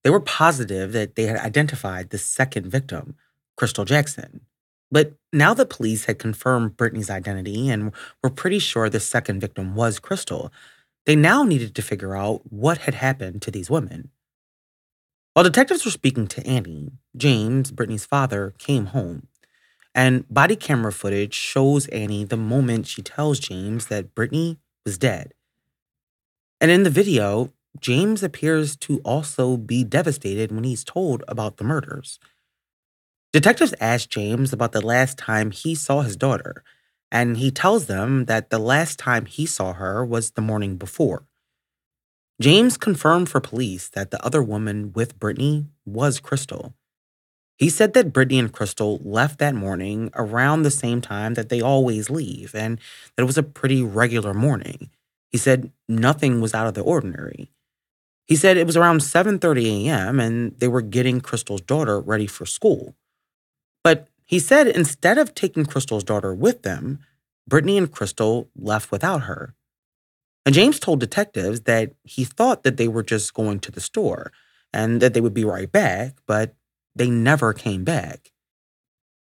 they 0.05 0.09
were 0.09 0.21
positive 0.21 0.93
that 0.93 1.15
they 1.15 1.23
had 1.23 1.35
identified 1.35 2.11
the 2.11 2.17
second 2.17 2.67
victim, 2.67 3.15
Crystal 3.57 3.83
Jackson. 3.83 4.45
But 4.89 5.15
now 5.33 5.53
that 5.55 5.69
police 5.69 6.05
had 6.05 6.17
confirmed 6.17 6.77
Britney's 6.77 7.09
identity 7.09 7.67
and 7.67 7.91
were 8.23 8.29
pretty 8.29 8.59
sure 8.59 8.87
the 8.87 9.01
second 9.01 9.41
victim 9.41 9.75
was 9.75 9.99
Crystal, 9.99 10.49
they 11.05 11.17
now 11.17 11.43
needed 11.43 11.75
to 11.75 11.81
figure 11.81 12.15
out 12.15 12.53
what 12.53 12.77
had 12.77 12.93
happened 12.93 13.41
to 13.41 13.51
these 13.51 13.69
women. 13.69 14.11
While 15.33 15.43
detectives 15.43 15.83
were 15.83 15.91
speaking 15.91 16.27
to 16.27 16.47
Annie, 16.47 16.93
James, 17.17 17.73
Britney's 17.73 18.05
father, 18.05 18.53
came 18.59 18.85
home. 18.85 19.27
And 19.93 20.25
body 20.29 20.55
camera 20.55 20.93
footage 20.93 21.33
shows 21.33 21.87
Annie 21.87 22.23
the 22.23 22.37
moment 22.37 22.87
she 22.87 23.01
tells 23.01 23.39
James 23.39 23.87
that 23.87 24.15
Britney 24.15 24.55
was 24.85 24.97
dead. 24.97 25.33
And 26.59 26.71
in 26.71 26.83
the 26.83 26.89
video, 26.89 27.53
James 27.79 28.23
appears 28.23 28.75
to 28.77 28.99
also 28.99 29.57
be 29.57 29.83
devastated 29.83 30.51
when 30.51 30.63
he's 30.63 30.83
told 30.83 31.23
about 31.27 31.57
the 31.57 31.63
murders. 31.63 32.19
Detectives 33.31 33.75
ask 33.79 34.09
James 34.09 34.53
about 34.53 34.71
the 34.71 34.85
last 34.85 35.17
time 35.17 35.51
he 35.51 35.75
saw 35.75 36.01
his 36.01 36.15
daughter, 36.15 36.63
and 37.11 37.37
he 37.37 37.51
tells 37.51 37.85
them 37.85 38.25
that 38.25 38.49
the 38.49 38.59
last 38.59 38.97
time 38.97 39.25
he 39.25 39.45
saw 39.45 39.73
her 39.73 40.03
was 40.03 40.31
the 40.31 40.41
morning 40.41 40.77
before. 40.77 41.27
James 42.41 42.77
confirmed 42.77 43.29
for 43.29 43.39
police 43.39 43.89
that 43.89 44.11
the 44.11 44.23
other 44.25 44.41
woman 44.41 44.93
with 44.93 45.19
Britney 45.19 45.67
was 45.85 46.19
Crystal. 46.19 46.73
He 47.57 47.69
said 47.69 47.93
that 47.93 48.13
Britney 48.13 48.39
and 48.39 48.51
Crystal 48.51 48.99
left 49.03 49.39
that 49.39 49.55
morning 49.55 50.11
around 50.15 50.61
the 50.61 50.71
same 50.71 51.01
time 51.01 51.33
that 51.33 51.49
they 51.49 51.61
always 51.61 52.09
leave, 52.09 52.53
and 52.55 52.79
that 53.15 53.23
it 53.23 53.25
was 53.25 53.37
a 53.37 53.43
pretty 53.43 53.81
regular 53.83 54.33
morning. 54.33 54.89
He 55.37 55.39
said 55.39 55.71
nothing 55.87 56.41
was 56.41 56.55
out 56.55 56.65
of 56.65 56.73
the 56.73 56.81
ordinary. 56.81 57.51
He 58.25 58.35
said 58.35 58.57
it 58.57 58.65
was 58.65 58.75
around 58.75 59.01
7:30 59.01 59.85
a.m. 59.85 60.19
and 60.19 60.57
they 60.57 60.67
were 60.67 60.81
getting 60.81 61.21
Crystal's 61.21 61.61
daughter 61.61 61.99
ready 61.99 62.25
for 62.25 62.47
school. 62.47 62.95
But 63.83 64.07
he 64.25 64.39
said 64.39 64.65
instead 64.65 65.19
of 65.19 65.35
taking 65.35 65.67
Crystal's 65.67 66.03
daughter 66.03 66.33
with 66.33 66.63
them, 66.63 67.01
Britney 67.47 67.77
and 67.77 67.91
Crystal 67.91 68.49
left 68.55 68.91
without 68.91 69.25
her. 69.29 69.53
And 70.43 70.55
James 70.55 70.79
told 70.79 70.99
detectives 70.99 71.61
that 71.61 71.91
he 72.01 72.23
thought 72.23 72.63
that 72.63 72.77
they 72.77 72.87
were 72.87 73.03
just 73.03 73.35
going 73.35 73.59
to 73.59 73.71
the 73.71 73.79
store 73.79 74.31
and 74.73 75.03
that 75.03 75.13
they 75.13 75.21
would 75.21 75.35
be 75.35 75.45
right 75.45 75.71
back, 75.71 76.15
but 76.25 76.55
they 76.95 77.11
never 77.11 77.53
came 77.53 77.83
back. 77.83 78.31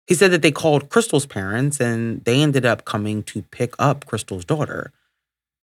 He 0.09 0.15
said 0.15 0.33
that 0.33 0.43
they 0.43 0.51
called 0.51 0.89
Crystal's 0.89 1.27
parents 1.27 1.79
and 1.79 2.25
they 2.25 2.43
ended 2.43 2.67
up 2.67 2.85
coming 2.85 3.23
to 3.31 3.43
pick 3.43 3.77
up 3.79 4.07
Crystal's 4.07 4.45
daughter. 4.45 4.93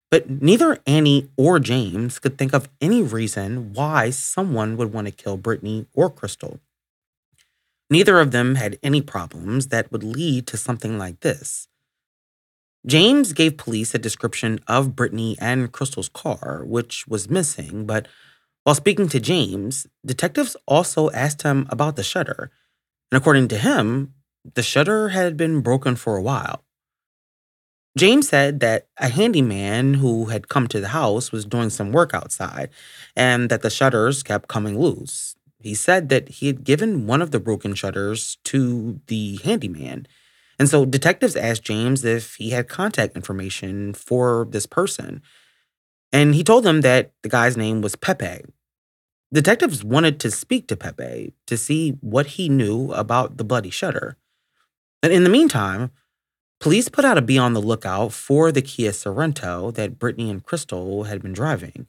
But 0.10 0.30
neither 0.42 0.80
Annie 0.88 1.30
or 1.36 1.60
James 1.60 2.20
could 2.20 2.38
think 2.38 2.54
of 2.54 2.70
any 2.80 3.04
reason 3.04 3.74
why 3.74 4.10
someone 4.10 4.78
would 4.78 4.94
want 4.94 5.08
to 5.08 5.12
kill 5.12 5.38
Britney 5.38 5.86
or 5.94 6.10
Crystal. 6.10 6.60
Neither 7.90 8.20
of 8.20 8.32
them 8.32 8.56
had 8.56 8.80
any 8.84 9.02
problems 9.02 9.68
that 9.68 9.92
would 9.92 10.04
lead 10.04 10.48
to 10.48 10.58
something 10.58 10.98
like 10.98 11.20
this. 11.22 11.68
James 12.86 13.34
gave 13.34 13.58
police 13.58 13.94
a 13.94 14.00
description 14.00 14.60
of 14.68 14.96
Britney 14.96 15.36
and 15.40 15.72
Crystal's 15.72 16.10
car, 16.10 16.64
which 16.66 17.06
was 17.08 17.30
missing, 17.30 17.86
but 17.86 18.08
while 18.64 18.76
speaking 18.76 19.08
to 19.10 19.20
James, 19.20 19.88
detectives 20.06 20.56
also 20.66 21.10
asked 21.12 21.42
him 21.42 21.68
about 21.70 21.96
the 21.96 22.04
shutter. 22.04 22.52
And 23.12 23.18
according 23.18 23.48
to 23.50 23.58
him, 23.58 24.14
the 24.56 24.64
shutter 24.64 25.10
had 25.10 25.38
been 25.38 25.62
broken 25.62 25.96
for 25.96 26.18
a 26.18 26.22
while. 26.22 26.64
James 27.98 28.30
said 28.30 28.60
that 28.60 28.88
a 28.98 29.10
handyman 29.10 29.96
who 29.96 30.26
had 30.26 30.50
come 30.50 30.68
to 30.68 30.80
the 30.80 30.90
house 30.90 31.32
was 31.32 31.46
doing 31.46 31.70
some 31.70 31.92
work 31.92 32.14
outside 32.14 32.70
and 33.16 33.50
that 33.50 33.64
the 33.64 33.70
shutters 33.70 34.22
kept 34.22 34.48
coming 34.48 34.80
loose. 34.80 35.36
He 35.60 35.74
said 35.74 36.10
that 36.10 36.30
he 36.30 36.48
had 36.48 36.64
given 36.64 37.08
one 37.08 37.22
of 37.22 37.32
the 37.32 37.40
broken 37.40 37.74
shutters 37.74 38.38
to 38.46 39.02
the 39.08 39.40
handyman. 39.44 40.08
And 40.60 40.70
so 40.70 40.86
detectives 40.86 41.36
asked 41.36 41.64
James 41.64 42.06
if 42.06 42.36
he 42.36 42.52
had 42.52 42.70
contact 42.70 43.16
information 43.16 43.94
for 43.94 44.48
this 44.50 44.68
person. 44.68 45.22
And 46.14 46.36
he 46.36 46.44
told 46.44 46.64
them 46.64 46.82
that 46.82 47.12
the 47.24 47.30
guy's 47.30 47.58
name 47.58 47.82
was 47.82 47.96
Pepe. 47.96 48.46
Detectives 49.34 49.84
wanted 49.84 50.20
to 50.20 50.32
speak 50.32 50.68
to 50.68 50.78
Pepe 50.78 51.34
to 51.48 51.58
see 51.58 51.98
what 52.02 52.28
he 52.28 52.48
knew 52.48 52.92
about 52.94 53.38
the 53.38 53.44
bloody 53.44 53.72
shutter. 53.72 54.18
And 55.04 55.12
in 55.12 55.24
the 55.24 55.30
meantime, 55.30 55.92
Police 56.60 56.90
put 56.90 57.06
out 57.06 57.18
a 57.18 57.22
be 57.22 57.38
on 57.38 57.54
the 57.54 57.62
lookout 57.62 58.14
for 58.14 58.52
the 58.52 58.62
Kia 58.62 58.92
Sorento 58.92 59.74
that 59.76 60.00
Britney 60.00 60.30
and 60.30 60.44
Crystal 60.44 61.04
had 61.04 61.22
been 61.22 61.34
driving. 61.34 61.88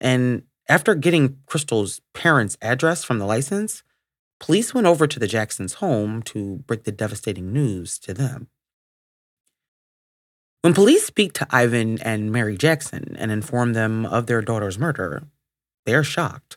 And 0.00 0.44
after 0.68 0.94
getting 0.94 1.38
Crystal's 1.46 2.00
parents' 2.14 2.56
address 2.62 3.04
from 3.04 3.18
the 3.18 3.26
license, 3.26 3.82
police 4.40 4.72
went 4.72 4.86
over 4.86 5.06
to 5.06 5.18
the 5.18 5.26
Jacksons' 5.26 5.74
home 5.74 6.22
to 6.22 6.56
break 6.66 6.84
the 6.84 6.92
devastating 6.92 7.52
news 7.52 7.98
to 8.00 8.14
them. 8.14 8.48
When 10.62 10.74
police 10.74 11.04
speak 11.04 11.34
to 11.34 11.46
Ivan 11.50 12.00
and 12.02 12.32
Mary 12.32 12.56
Jackson 12.56 13.14
and 13.18 13.30
inform 13.30 13.74
them 13.74 14.04
of 14.06 14.26
their 14.26 14.42
daughter's 14.42 14.78
murder, 14.78 15.24
they 15.86 15.94
are 15.94 16.02
shocked. 16.02 16.56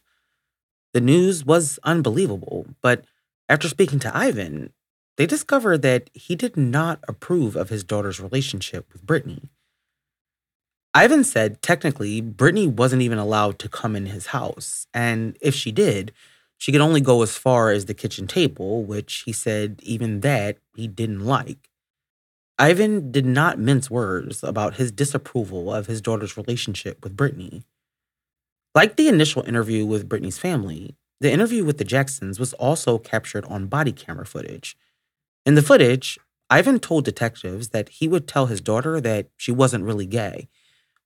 The 0.94 1.02
news 1.02 1.46
was 1.46 1.80
unbelievable, 1.84 2.66
but 2.82 3.06
after 3.48 3.68
speaking 3.68 4.00
to 4.00 4.18
Ivan, 4.18 4.74
they 5.18 5.26
discover 5.26 5.78
that 5.78 6.10
he 6.14 6.36
did 6.36 6.58
not 6.58 7.00
approve 7.08 7.56
of 7.56 7.70
his 7.70 7.84
daughter's 7.84 8.20
relationship 8.20 8.92
with 8.92 9.06
Britney. 9.06 9.50
Ivan 10.94 11.24
said 11.24 11.62
technically 11.62 12.22
Britney 12.22 12.68
wasn't 12.68 13.02
even 13.02 13.18
allowed 13.18 13.60
to 13.60 13.70
come 13.70 13.96
in 13.96 14.08
his 14.08 14.28
house, 14.28 14.88
and 14.94 15.38
if 15.42 15.56
she 15.56 15.72
did, 15.72 16.12
she 16.58 16.72
could 16.72 16.82
only 16.82 17.02
go 17.02 17.22
as 17.22 17.38
far 17.38 17.72
as 17.72 17.86
the 17.86 17.94
kitchen 17.94 18.28
table, 18.28 18.84
which 18.84 19.24
he 19.26 19.32
said 19.32 19.80
even 19.84 20.20
that 20.20 20.58
he 20.76 20.88
didn't 20.88 21.26
like. 21.26 21.70
Ivan 22.60 23.12
did 23.12 23.26
not 23.26 23.58
mince 23.58 23.90
words 23.90 24.44
about 24.44 24.76
his 24.76 24.92
disapproval 24.92 25.74
of 25.74 25.88
his 25.88 26.02
daughter's 26.02 26.38
relationship 26.38 27.04
with 27.04 27.18
Britney. 27.18 27.64
Like 28.76 28.96
the 28.96 29.08
initial 29.08 29.44
interview 29.44 29.86
with 29.86 30.08
Britney's 30.08 30.38
family, 30.38 30.96
the 31.20 31.32
interview 31.32 31.66
with 31.66 31.78
the 31.78 31.84
Jacksons 31.84 32.40
was 32.40 32.54
also 32.54 32.98
captured 32.98 33.46
on 33.46 33.66
body 33.68 33.92
camera 33.92 34.26
footage, 34.26 34.78
in 35.46 35.56
the 35.56 35.62
footage, 35.62 36.20
Ivan 36.50 36.80
told 36.80 37.06
detectives 37.06 37.70
that 37.70 37.90
he 37.90 38.08
would 38.08 38.28
tell 38.28 38.48
his 38.48 38.62
daughter 38.62 39.00
that 39.02 39.30
she 39.38 39.52
wasn't 39.52 39.86
really 39.86 40.06
gay. 40.06 40.50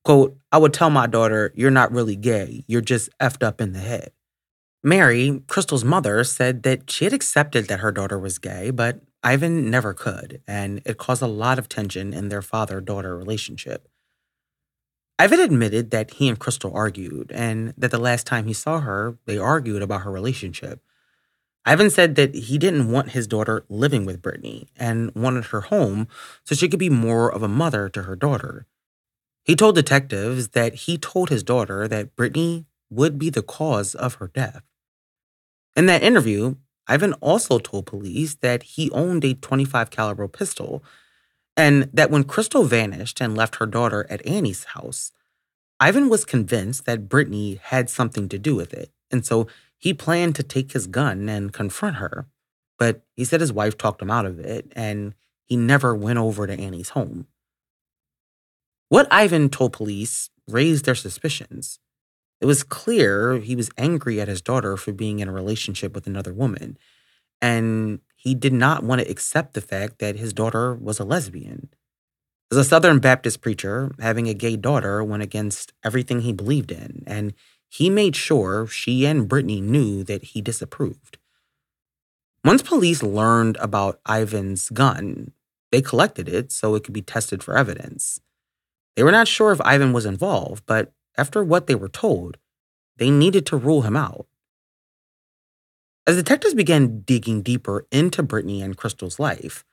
Quote, 0.03 0.37
I 0.51 0.57
would 0.57 0.73
tell 0.73 0.89
my 0.89 1.07
daughter, 1.07 1.51
You're 1.55 1.71
not 1.71 1.91
really 1.91 2.15
gay, 2.15 2.63
you're 2.67 2.81
just 2.81 3.09
effed 3.19 3.43
up 3.43 3.61
in 3.61 3.73
the 3.73 3.79
head. 3.79 4.11
Mary, 4.83 5.41
Crystal's 5.47 5.83
mother, 5.83 6.23
said 6.23 6.63
that 6.63 6.91
she 6.91 7.05
had 7.05 7.13
accepted 7.13 7.67
that 7.67 7.79
her 7.79 7.91
daughter 7.91 8.19
was 8.19 8.37
gay, 8.37 8.69
but 8.69 9.01
Ivan 9.23 9.71
never 9.71 9.95
could, 9.95 10.43
and 10.47 10.81
it 10.85 10.99
caused 10.99 11.23
a 11.23 11.27
lot 11.27 11.57
of 11.57 11.67
tension 11.67 12.13
in 12.13 12.29
their 12.29 12.43
father 12.43 12.79
daughter 12.79 13.17
relationship. 13.17 13.87
Ivan 15.17 15.39
admitted 15.39 15.89
that 15.89 16.15
he 16.15 16.27
and 16.27 16.37
Crystal 16.37 16.71
argued, 16.75 17.31
and 17.33 17.73
that 17.77 17.89
the 17.89 17.97
last 17.97 18.27
time 18.27 18.45
he 18.45 18.53
saw 18.53 18.81
her, 18.81 19.17
they 19.25 19.39
argued 19.39 19.81
about 19.81 20.01
her 20.01 20.11
relationship. 20.11 20.83
Ivan 21.65 21.89
said 21.89 22.15
that 22.15 22.35
he 22.35 22.57
didn't 22.57 22.91
want 22.91 23.11
his 23.11 23.25
daughter 23.25 23.65
living 23.69 24.05
with 24.05 24.21
Britney 24.21 24.67
and 24.77 25.13
wanted 25.15 25.45
her 25.45 25.61
home 25.61 26.07
so 26.43 26.53
she 26.53 26.69
could 26.69 26.79
be 26.79 26.89
more 26.89 27.31
of 27.31 27.41
a 27.41 27.47
mother 27.47 27.89
to 27.89 28.03
her 28.03 28.15
daughter. 28.15 28.67
He 29.43 29.55
told 29.55 29.75
detectives 29.75 30.49
that 30.49 30.75
he 30.75 30.97
told 30.97 31.29
his 31.29 31.43
daughter 31.43 31.87
that 31.87 32.15
Britney 32.15 32.65
would 32.89 33.17
be 33.17 33.29
the 33.29 33.41
cause 33.41 33.95
of 33.95 34.15
her 34.15 34.27
death. 34.27 34.61
In 35.75 35.87
that 35.87 36.03
interview, 36.03 36.55
Ivan 36.87 37.13
also 37.13 37.57
told 37.57 37.87
police 37.87 38.35
that 38.35 38.63
he 38.63 38.91
owned 38.91 39.25
a 39.25 39.33
25 39.33 39.89
caliber 39.89 40.27
pistol 40.27 40.83
and 41.57 41.89
that 41.93 42.11
when 42.11 42.23
Crystal 42.23 42.63
vanished 42.63 43.21
and 43.21 43.35
left 43.35 43.55
her 43.55 43.65
daughter 43.65 44.05
at 44.09 44.25
Annie's 44.25 44.65
house, 44.65 45.11
Ivan 45.79 46.09
was 46.09 46.25
convinced 46.25 46.85
that 46.85 47.09
Britney 47.09 47.59
had 47.59 47.89
something 47.89 48.29
to 48.29 48.37
do 48.37 48.55
with 48.55 48.73
it. 48.73 48.91
And 49.11 49.25
so 49.25 49.47
he 49.77 49.93
planned 49.93 50.35
to 50.35 50.43
take 50.43 50.71
his 50.71 50.87
gun 50.87 51.29
and 51.29 51.53
confront 51.53 51.97
her. 51.97 52.27
But 52.77 53.03
he 53.15 53.23
said 53.23 53.41
his 53.41 53.53
wife 53.53 53.77
talked 53.77 54.01
him 54.01 54.11
out 54.11 54.25
of 54.25 54.39
it 54.39 54.71
and 54.75 55.13
he 55.45 55.55
never 55.55 55.95
went 55.95 56.19
over 56.19 56.47
to 56.47 56.59
Annie's 56.59 56.89
home. 56.89 57.27
What 58.89 59.07
Ivan 59.11 59.49
told 59.49 59.73
police 59.73 60.29
raised 60.47 60.85
their 60.85 60.95
suspicions. 60.95 61.79
It 62.41 62.45
was 62.45 62.63
clear 62.63 63.39
he 63.39 63.55
was 63.55 63.71
angry 63.77 64.19
at 64.19 64.27
his 64.27 64.41
daughter 64.41 64.77
for 64.77 64.91
being 64.91 65.19
in 65.19 65.27
a 65.27 65.33
relationship 65.33 65.95
with 65.95 66.05
another 66.05 66.33
woman, 66.33 66.77
and 67.41 67.99
he 68.15 68.35
did 68.35 68.53
not 68.53 68.83
want 68.83 69.01
to 69.01 69.09
accept 69.09 69.53
the 69.53 69.61
fact 69.61 69.99
that 69.99 70.17
his 70.17 70.33
daughter 70.33 70.75
was 70.75 70.99
a 70.99 71.05
lesbian. 71.05 71.69
As 72.51 72.57
a 72.57 72.63
Southern 72.63 72.99
Baptist 72.99 73.41
preacher, 73.41 73.91
having 73.99 74.27
a 74.27 74.33
gay 74.33 74.55
daughter 74.55 75.03
went 75.03 75.23
against 75.23 75.73
everything 75.83 76.21
he 76.21 76.33
believed 76.33 76.71
in, 76.71 77.03
and 77.07 77.33
he 77.69 77.89
made 77.89 78.15
sure 78.15 78.67
she 78.67 79.05
and 79.05 79.29
Britney 79.29 79.61
knew 79.61 80.03
that 80.03 80.23
he 80.23 80.41
disapproved. 80.41 81.17
Once 82.43 82.61
police 82.61 83.01
learned 83.01 83.57
about 83.57 83.99
Ivan's 84.07 84.69
gun, 84.69 85.31
they 85.71 85.81
collected 85.81 86.29
it 86.29 86.51
so 86.51 86.75
it 86.75 86.83
could 86.83 86.93
be 86.93 87.01
tested 87.01 87.41
for 87.41 87.57
evidence. 87.57 88.21
They 88.95 89.03
were 89.03 89.11
not 89.11 89.27
sure 89.27 89.51
if 89.51 89.59
Ivan 89.61 89.93
was 89.93 90.05
involved, 90.05 90.63
but 90.65 90.93
after 91.17 91.43
what 91.43 91.67
they 91.67 91.75
were 91.75 91.89
told, 91.89 92.37
they 92.97 93.09
needed 93.09 93.45
to 93.47 93.57
rule 93.57 93.81
him 93.81 93.97
out. 93.97 94.27
As 96.07 96.15
detectives 96.15 96.53
began 96.53 97.01
digging 97.01 97.41
deeper 97.41 97.87
into 97.91 98.21
Britney 98.21 98.63
and 98.63 98.77
Crystal's 98.77 99.19
life, 99.19 99.65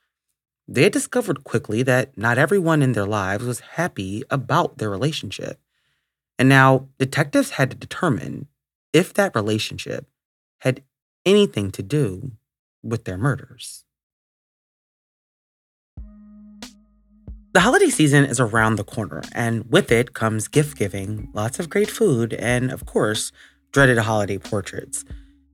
they 0.67 0.83
had 0.83 0.93
discovered 0.93 1.43
quickly 1.43 1.83
that 1.83 2.17
not 2.17 2.37
everyone 2.37 2.81
in 2.81 2.93
their 2.93 3.05
lives 3.05 3.45
was 3.45 3.59
happy 3.59 4.23
about 4.29 4.77
their 4.77 4.89
relationship. 4.89 5.59
And 6.43 6.49
now 6.49 6.89
detectives 6.99 7.51
had 7.51 7.71
to 7.71 7.77
determine 7.77 8.49
if 8.91 9.13
that 9.13 9.33
relationship 9.33 10.07
had 10.59 10.83
anything 11.25 11.71
to 11.71 11.81
do 11.81 12.33
with 12.83 13.05
their 13.05 13.17
murders. 13.17 13.85
The 17.53 17.61
holiday 17.61 17.87
season 17.87 18.25
is 18.25 18.41
around 18.41 18.75
the 18.75 18.83
corner, 18.83 19.23
and 19.31 19.71
with 19.71 19.89
it 19.89 20.13
comes 20.13 20.49
gift 20.49 20.77
giving, 20.77 21.29
lots 21.31 21.59
of 21.61 21.69
great 21.69 21.89
food, 21.89 22.33
and 22.33 22.71
of 22.71 22.85
course, 22.85 23.31
dreaded 23.71 23.99
holiday 23.99 24.37
portraits. 24.37 25.05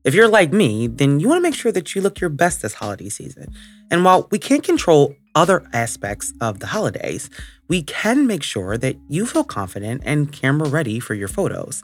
If 0.09 0.15
you're 0.15 0.27
like 0.27 0.51
me, 0.51 0.87
then 0.87 1.19
you 1.19 1.29
want 1.29 1.37
to 1.37 1.43
make 1.47 1.53
sure 1.53 1.71
that 1.71 1.93
you 1.93 2.01
look 2.01 2.19
your 2.19 2.31
best 2.31 2.63
this 2.63 2.73
holiday 2.73 3.09
season. 3.09 3.53
And 3.91 4.03
while 4.03 4.27
we 4.31 4.39
can't 4.39 4.63
control 4.63 5.13
other 5.35 5.69
aspects 5.71 6.33
of 6.41 6.57
the 6.57 6.65
holidays, 6.65 7.29
we 7.67 7.83
can 7.83 8.25
make 8.25 8.41
sure 8.41 8.75
that 8.75 8.97
you 9.07 9.27
feel 9.27 9.43
confident 9.43 10.01
and 10.03 10.31
camera 10.31 10.67
ready 10.67 10.99
for 10.99 11.13
your 11.13 11.27
photos. 11.27 11.83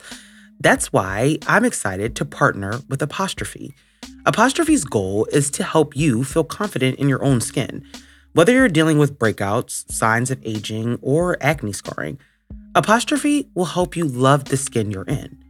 That's 0.60 0.92
why 0.92 1.38
I'm 1.46 1.66
excited 1.66 2.16
to 2.16 2.26
partner 2.26 2.80
with 2.90 3.00
Apostrophe. 3.04 3.76
Apostrophe's 4.26 4.86
goal 4.86 5.28
is 5.32 5.52
to 5.52 5.64
help 5.64 5.96
you 5.96 6.24
feel 6.24 6.44
confident 6.44 6.98
in 6.98 7.08
your 7.08 7.24
own 7.24 7.42
skin. 7.42 7.86
Whether 8.34 8.54
you're 8.54 8.70
dealing 8.70 8.98
with 8.98 9.20
breakouts, 9.20 9.88
signs 9.92 10.32
of 10.32 10.44
aging, 10.44 10.98
or 11.04 11.38
acne 11.42 11.74
scarring, 11.74 12.18
Apostrophe 12.74 13.52
will 13.54 13.66
help 13.66 13.96
you 13.96 14.06
love 14.06 14.46
the 14.46 14.58
skin 14.58 14.90
you're 14.90 15.04
in. 15.04 15.45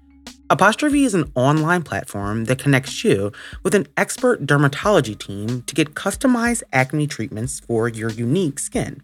Apostrophe 0.52 1.06
is 1.06 1.16
an 1.16 1.32
online 1.34 1.82
platform 1.82 2.46
that 2.46 2.60
connects 2.60 3.04
you 3.04 3.32
with 3.64 3.74
an 3.74 3.88
expert 3.98 4.46
dermatology 4.46 5.18
team 5.18 5.64
to 5.64 5.74
get 5.74 5.96
customized 5.96 6.62
acne 6.72 7.08
treatments 7.08 7.62
for 7.62 7.90
your 7.90 8.12
unique 8.12 8.60
skin. 8.60 9.02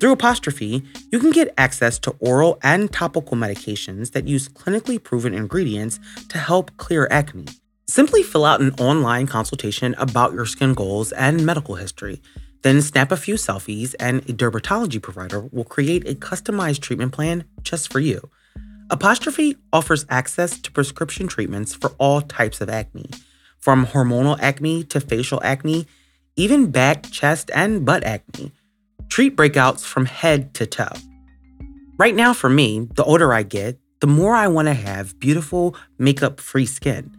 Through 0.00 0.12
Apostrophe, 0.12 0.84
you 1.10 1.18
can 1.18 1.32
get 1.32 1.52
access 1.58 1.98
to 1.98 2.12
oral 2.20 2.60
and 2.62 2.92
topical 2.92 3.36
medications 3.36 4.12
that 4.12 4.28
use 4.28 4.48
clinically 4.48 5.02
proven 5.02 5.34
ingredients 5.34 5.98
to 6.28 6.38
help 6.38 6.76
clear 6.76 7.08
acne. 7.10 7.46
Simply 7.88 8.22
fill 8.22 8.44
out 8.44 8.60
an 8.60 8.72
online 8.74 9.26
consultation 9.26 9.96
about 9.98 10.34
your 10.34 10.46
skin 10.46 10.74
goals 10.74 11.10
and 11.10 11.44
medical 11.44 11.74
history. 11.74 12.22
Then 12.62 12.80
snap 12.80 13.10
a 13.10 13.16
few 13.16 13.34
selfies, 13.34 13.96
and 13.98 14.20
a 14.20 14.32
dermatology 14.32 15.02
provider 15.02 15.40
will 15.40 15.64
create 15.64 16.06
a 16.06 16.14
customized 16.14 16.80
treatment 16.80 17.10
plan 17.10 17.42
just 17.62 17.92
for 17.92 17.98
you. 17.98 18.30
Apostrophe 18.90 19.56
offers 19.72 20.04
access 20.08 20.58
to 20.58 20.72
prescription 20.72 21.28
treatments 21.28 21.74
for 21.74 21.92
all 21.98 22.20
types 22.20 22.60
of 22.60 22.68
acne, 22.68 23.08
from 23.58 23.86
hormonal 23.86 24.36
acne 24.40 24.82
to 24.82 25.00
facial 25.00 25.40
acne, 25.44 25.86
even 26.34 26.72
back, 26.72 27.08
chest, 27.10 27.52
and 27.54 27.86
butt 27.86 28.02
acne. 28.02 28.50
Treat 29.08 29.36
breakouts 29.36 29.84
from 29.84 30.06
head 30.06 30.54
to 30.54 30.66
toe. 30.66 30.92
Right 31.98 32.16
now, 32.16 32.32
for 32.32 32.50
me, 32.50 32.88
the 32.94 33.04
older 33.04 33.32
I 33.32 33.44
get, 33.44 33.78
the 34.00 34.08
more 34.08 34.34
I 34.34 34.48
want 34.48 34.66
to 34.66 34.74
have 34.74 35.18
beautiful, 35.20 35.76
makeup 35.98 36.40
free 36.40 36.66
skin. 36.66 37.16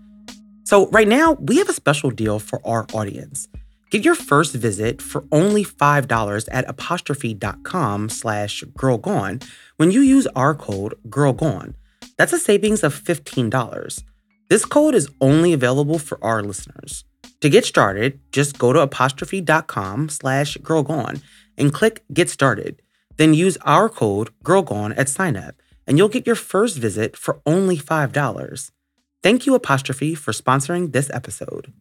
So, 0.65 0.89
right 0.89 1.07
now, 1.07 1.33
we 1.33 1.57
have 1.57 1.69
a 1.69 1.73
special 1.73 2.11
deal 2.11 2.39
for 2.39 2.59
our 2.67 2.85
audience. 2.93 3.47
Get 3.91 4.05
your 4.05 4.15
first 4.15 4.55
visit 4.55 5.01
for 5.01 5.25
only 5.33 5.65
$5 5.65 6.47
at 6.49 6.69
apostrophe.com 6.69 8.07
slash 8.07 8.63
girlgone 8.79 9.43
when 9.75 9.91
you 9.91 9.99
use 9.99 10.27
our 10.27 10.55
code 10.55 10.93
girlgone. 11.09 11.73
That's 12.17 12.31
a 12.31 12.39
savings 12.39 12.83
of 12.83 12.95
$15. 12.95 14.03
This 14.49 14.63
code 14.63 14.95
is 14.95 15.09
only 15.19 15.51
available 15.51 15.99
for 15.99 16.17
our 16.23 16.41
listeners. 16.41 17.03
To 17.41 17.49
get 17.49 17.65
started, 17.65 18.21
just 18.31 18.57
go 18.57 18.71
to 18.71 18.79
apostrophe.com 18.79 20.07
slash 20.07 20.57
girlgone 20.59 21.21
and 21.57 21.73
click 21.73 22.05
get 22.13 22.29
started. 22.29 22.81
Then 23.17 23.33
use 23.33 23.57
our 23.63 23.89
code 23.89 24.29
girlgone 24.41 24.93
at 24.97 25.07
signup 25.07 25.55
and 25.85 25.97
you'll 25.97 26.07
get 26.07 26.25
your 26.25 26.37
first 26.37 26.77
visit 26.77 27.17
for 27.17 27.41
only 27.45 27.75
$5. 27.75 28.71
Thank 29.21 29.45
you, 29.45 29.53
Apostrophe, 29.53 30.15
for 30.15 30.31
sponsoring 30.31 30.93
this 30.93 31.09
episode. 31.13 31.73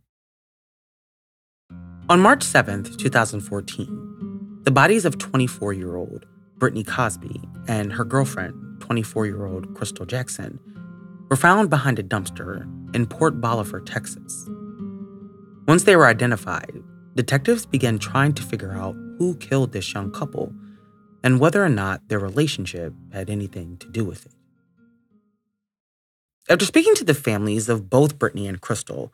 On 2.11 2.19
March 2.19 2.41
7th, 2.41 2.99
2014, 2.99 4.63
the 4.65 4.73
bodies 4.73 5.05
of 5.05 5.17
24 5.19 5.73
year 5.75 5.95
old 5.95 6.27
Britney 6.59 6.85
Cosby 6.85 7.41
and 7.69 7.93
her 7.93 8.03
girlfriend, 8.03 8.81
24 8.81 9.27
year 9.27 9.47
old 9.47 9.73
Crystal 9.77 10.05
Jackson, 10.05 10.59
were 11.31 11.37
found 11.37 11.71
behind 11.71 12.01
a 12.01 12.03
dumpster 12.03 12.63
in 12.97 13.07
Port 13.07 13.41
Bolivar, 13.41 13.81
Texas. 13.81 14.51
Once 15.69 15.85
they 15.85 15.95
were 15.95 16.09
identified, 16.09 16.83
detectives 17.15 17.65
began 17.65 17.97
trying 17.97 18.33
to 18.33 18.43
figure 18.43 18.73
out 18.73 18.97
who 19.19 19.37
killed 19.37 19.71
this 19.71 19.95
young 19.95 20.11
couple 20.11 20.53
and 21.23 21.39
whether 21.39 21.65
or 21.65 21.69
not 21.69 22.09
their 22.09 22.19
relationship 22.19 22.93
had 23.13 23.31
anything 23.31 23.77
to 23.77 23.89
do 23.89 24.05
with 24.05 24.27
it. 24.27 24.33
After 26.49 26.65
speaking 26.65 26.97
to 26.97 27.05
the 27.05 27.15
families 27.15 27.69
of 27.69 27.89
both 27.89 28.19
Britney 28.19 28.49
and 28.49 28.61
Crystal, 28.61 29.13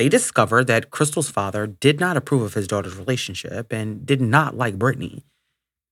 they 0.00 0.08
discovered 0.08 0.66
that 0.66 0.90
Crystal's 0.90 1.28
father 1.28 1.66
did 1.66 2.00
not 2.00 2.16
approve 2.16 2.40
of 2.40 2.54
his 2.54 2.66
daughter's 2.66 2.96
relationship 2.96 3.70
and 3.70 4.06
did 4.06 4.18
not 4.18 4.56
like 4.56 4.78
Britney. 4.78 5.24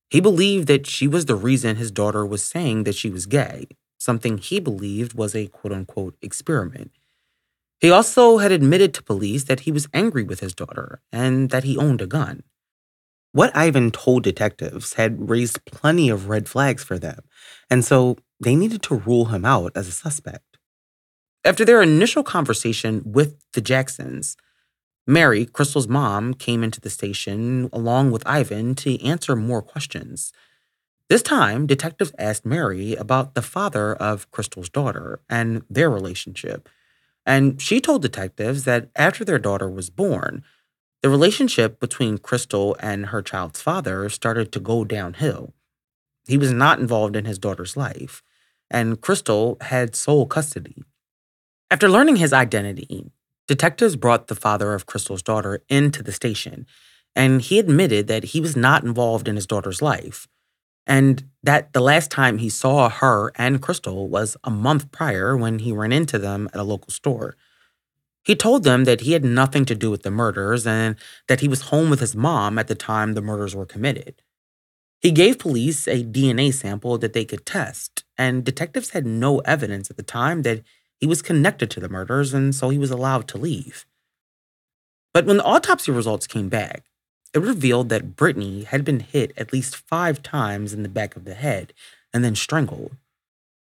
He 0.09 0.19
believed 0.19 0.67
that 0.67 0.87
she 0.87 1.07
was 1.07 1.25
the 1.25 1.35
reason 1.35 1.75
his 1.75 1.91
daughter 1.91 2.25
was 2.25 2.43
saying 2.43 2.85
that 2.85 2.95
she 2.95 3.11
was 3.11 3.27
gay, 3.27 3.67
something 3.99 4.39
he 4.39 4.59
believed 4.59 5.13
was 5.13 5.35
a 5.35 5.45
quote 5.45 5.73
unquote 5.73 6.15
experiment. 6.23 6.89
He 7.81 7.91
also 7.91 8.39
had 8.39 8.51
admitted 8.51 8.95
to 8.95 9.03
police 9.03 9.43
that 9.43 9.59
he 9.59 9.71
was 9.71 9.87
angry 9.93 10.23
with 10.23 10.39
his 10.39 10.55
daughter 10.55 11.01
and 11.11 11.51
that 11.51 11.63
he 11.63 11.77
owned 11.77 12.01
a 12.01 12.07
gun. 12.07 12.41
What 13.31 13.55
Ivan 13.55 13.91
told 13.91 14.23
detectives 14.23 14.93
had 14.93 15.29
raised 15.29 15.63
plenty 15.65 16.09
of 16.09 16.29
red 16.29 16.49
flags 16.49 16.83
for 16.83 16.97
them, 16.97 17.19
and 17.69 17.85
so 17.85 18.17
they 18.39 18.55
needed 18.55 18.81
to 18.83 18.95
rule 18.95 19.25
him 19.25 19.45
out 19.45 19.73
as 19.75 19.87
a 19.87 19.91
suspect. 19.91 20.48
After 21.45 21.63
their 21.63 21.81
initial 21.81 22.23
conversation 22.23 23.01
with 23.05 23.37
the 23.53 23.61
Jacksons, 23.61 24.35
Mary, 25.07 25.45
Crystal's 25.45 25.87
mom, 25.87 26.33
came 26.33 26.63
into 26.63 26.81
the 26.81 26.89
station 26.89 27.69
along 27.71 28.11
with 28.11 28.27
Ivan 28.27 28.75
to 28.75 29.01
answer 29.03 29.35
more 29.37 29.61
questions. 29.61 30.33
This 31.07 31.23
time, 31.23 31.65
detectives 31.65 32.11
asked 32.19 32.45
Mary 32.45 32.93
about 32.93 33.35
the 33.35 33.41
father 33.41 33.95
of 33.95 34.29
Crystal's 34.31 34.69
daughter 34.69 35.21
and 35.29 35.63
their 35.69 35.89
relationship. 35.89 36.67
And 37.25 37.61
she 37.61 37.79
told 37.79 38.01
detectives 38.01 38.65
that 38.65 38.89
after 38.95 39.23
their 39.23 39.39
daughter 39.39 39.69
was 39.69 39.89
born, 39.89 40.43
the 41.01 41.09
relationship 41.09 41.79
between 41.79 42.17
Crystal 42.17 42.75
and 42.81 43.07
her 43.07 43.21
child's 43.21 43.61
father 43.61 44.09
started 44.09 44.51
to 44.51 44.59
go 44.59 44.83
downhill. 44.83 45.53
He 46.27 46.37
was 46.37 46.51
not 46.51 46.79
involved 46.79 47.15
in 47.15 47.23
his 47.23 47.39
daughter's 47.39 47.77
life, 47.77 48.21
and 48.69 48.99
Crystal 48.99 49.57
had 49.61 49.95
sole 49.95 50.25
custody. 50.25 50.83
After 51.71 51.87
learning 51.87 52.15
his 52.15 52.33
identity, 52.33 53.11
detectives 53.47 53.95
brought 53.95 54.27
the 54.27 54.35
father 54.35 54.73
of 54.73 54.87
Crystal's 54.87 55.21
daughter 55.21 55.61
into 55.69 56.01
the 56.01 56.11
station, 56.11 56.65
and 57.15 57.41
he 57.43 57.59
admitted 57.59 58.07
that 58.07 58.25
he 58.25 58.41
was 58.41 58.55
not 58.55 58.83
involved 58.83 59.27
in 59.27 59.35
his 59.35 59.45
daughter's 59.45 59.81
life, 59.81 60.27
and 60.87 61.29
that 61.43 61.73
the 61.73 61.81
last 61.81 62.09
time 62.09 62.39
he 62.39 62.49
saw 62.49 62.89
her 62.89 63.31
and 63.35 63.61
Crystal 63.61 64.09
was 64.09 64.35
a 64.43 64.49
month 64.49 64.91
prior 64.91 65.37
when 65.37 65.59
he 65.59 65.71
ran 65.71 65.91
into 65.91 66.17
them 66.17 66.49
at 66.53 66.59
a 66.59 66.63
local 66.63 66.91
store. 66.91 67.35
He 68.23 68.35
told 68.35 68.63
them 68.63 68.85
that 68.85 69.01
he 69.01 69.11
had 69.11 69.23
nothing 69.23 69.65
to 69.65 69.75
do 69.75 69.91
with 69.91 70.01
the 70.01 70.11
murders 70.11 70.65
and 70.65 70.95
that 71.27 71.41
he 71.41 71.47
was 71.47 71.69
home 71.69 71.91
with 71.91 71.99
his 71.99 72.15
mom 72.15 72.57
at 72.57 72.67
the 72.67 72.75
time 72.75 73.13
the 73.13 73.21
murders 73.21 73.55
were 73.55 73.65
committed. 73.65 74.23
He 74.99 75.11
gave 75.11 75.39
police 75.39 75.87
a 75.87 76.03
DNA 76.03 76.53
sample 76.53 76.97
that 76.97 77.13
they 77.13 77.25
could 77.25 77.45
test, 77.45 78.03
and 78.17 78.43
detectives 78.43 78.89
had 78.89 79.05
no 79.05 79.39
evidence 79.39 79.89
at 79.89 79.97
the 79.97 80.03
time 80.03 80.41
that 80.41 80.61
he 80.99 81.07
was 81.07 81.21
connected 81.21 81.71
to 81.71 81.79
the 81.79 81.89
murders, 81.89 82.33
and 82.33 82.53
so 82.53 82.69
he 82.69 82.77
was 82.77 82.91
allowed 82.91 83.27
to 83.29 83.37
leave. 83.37 83.85
But 85.13 85.25
when 85.25 85.37
the 85.37 85.43
autopsy 85.43 85.91
results 85.91 86.27
came 86.27 86.49
back, 86.49 86.83
it 87.33 87.39
revealed 87.39 87.89
that 87.89 88.15
Britney 88.15 88.65
had 88.65 88.83
been 88.83 88.99
hit 88.99 89.31
at 89.37 89.53
least 89.53 89.75
five 89.75 90.21
times 90.21 90.73
in 90.73 90.83
the 90.83 90.89
back 90.89 91.15
of 91.15 91.25
the 91.25 91.35
head 91.35 91.73
and 92.13 92.23
then 92.23 92.35
strangled. 92.35 92.95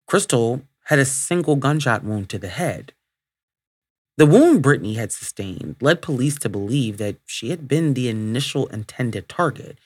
Crystal 0.07 0.61
had 0.85 0.99
a 0.99 1.05
single 1.05 1.55
gunshot 1.55 2.03
wound 2.03 2.29
to 2.29 2.39
the 2.39 2.49
head. 2.49 2.93
The 4.17 4.25
wound 4.25 4.63
Britney 4.63 4.95
had 4.95 5.11
sustained 5.11 5.75
led 5.81 6.01
police 6.01 6.39
to 6.39 6.49
believe 6.49 6.97
that 6.97 7.17
she 7.25 7.49
had 7.49 7.67
been 7.67 7.93
the 7.93 8.09
initial 8.09 8.67
intended 8.67 9.27
target 9.27 9.77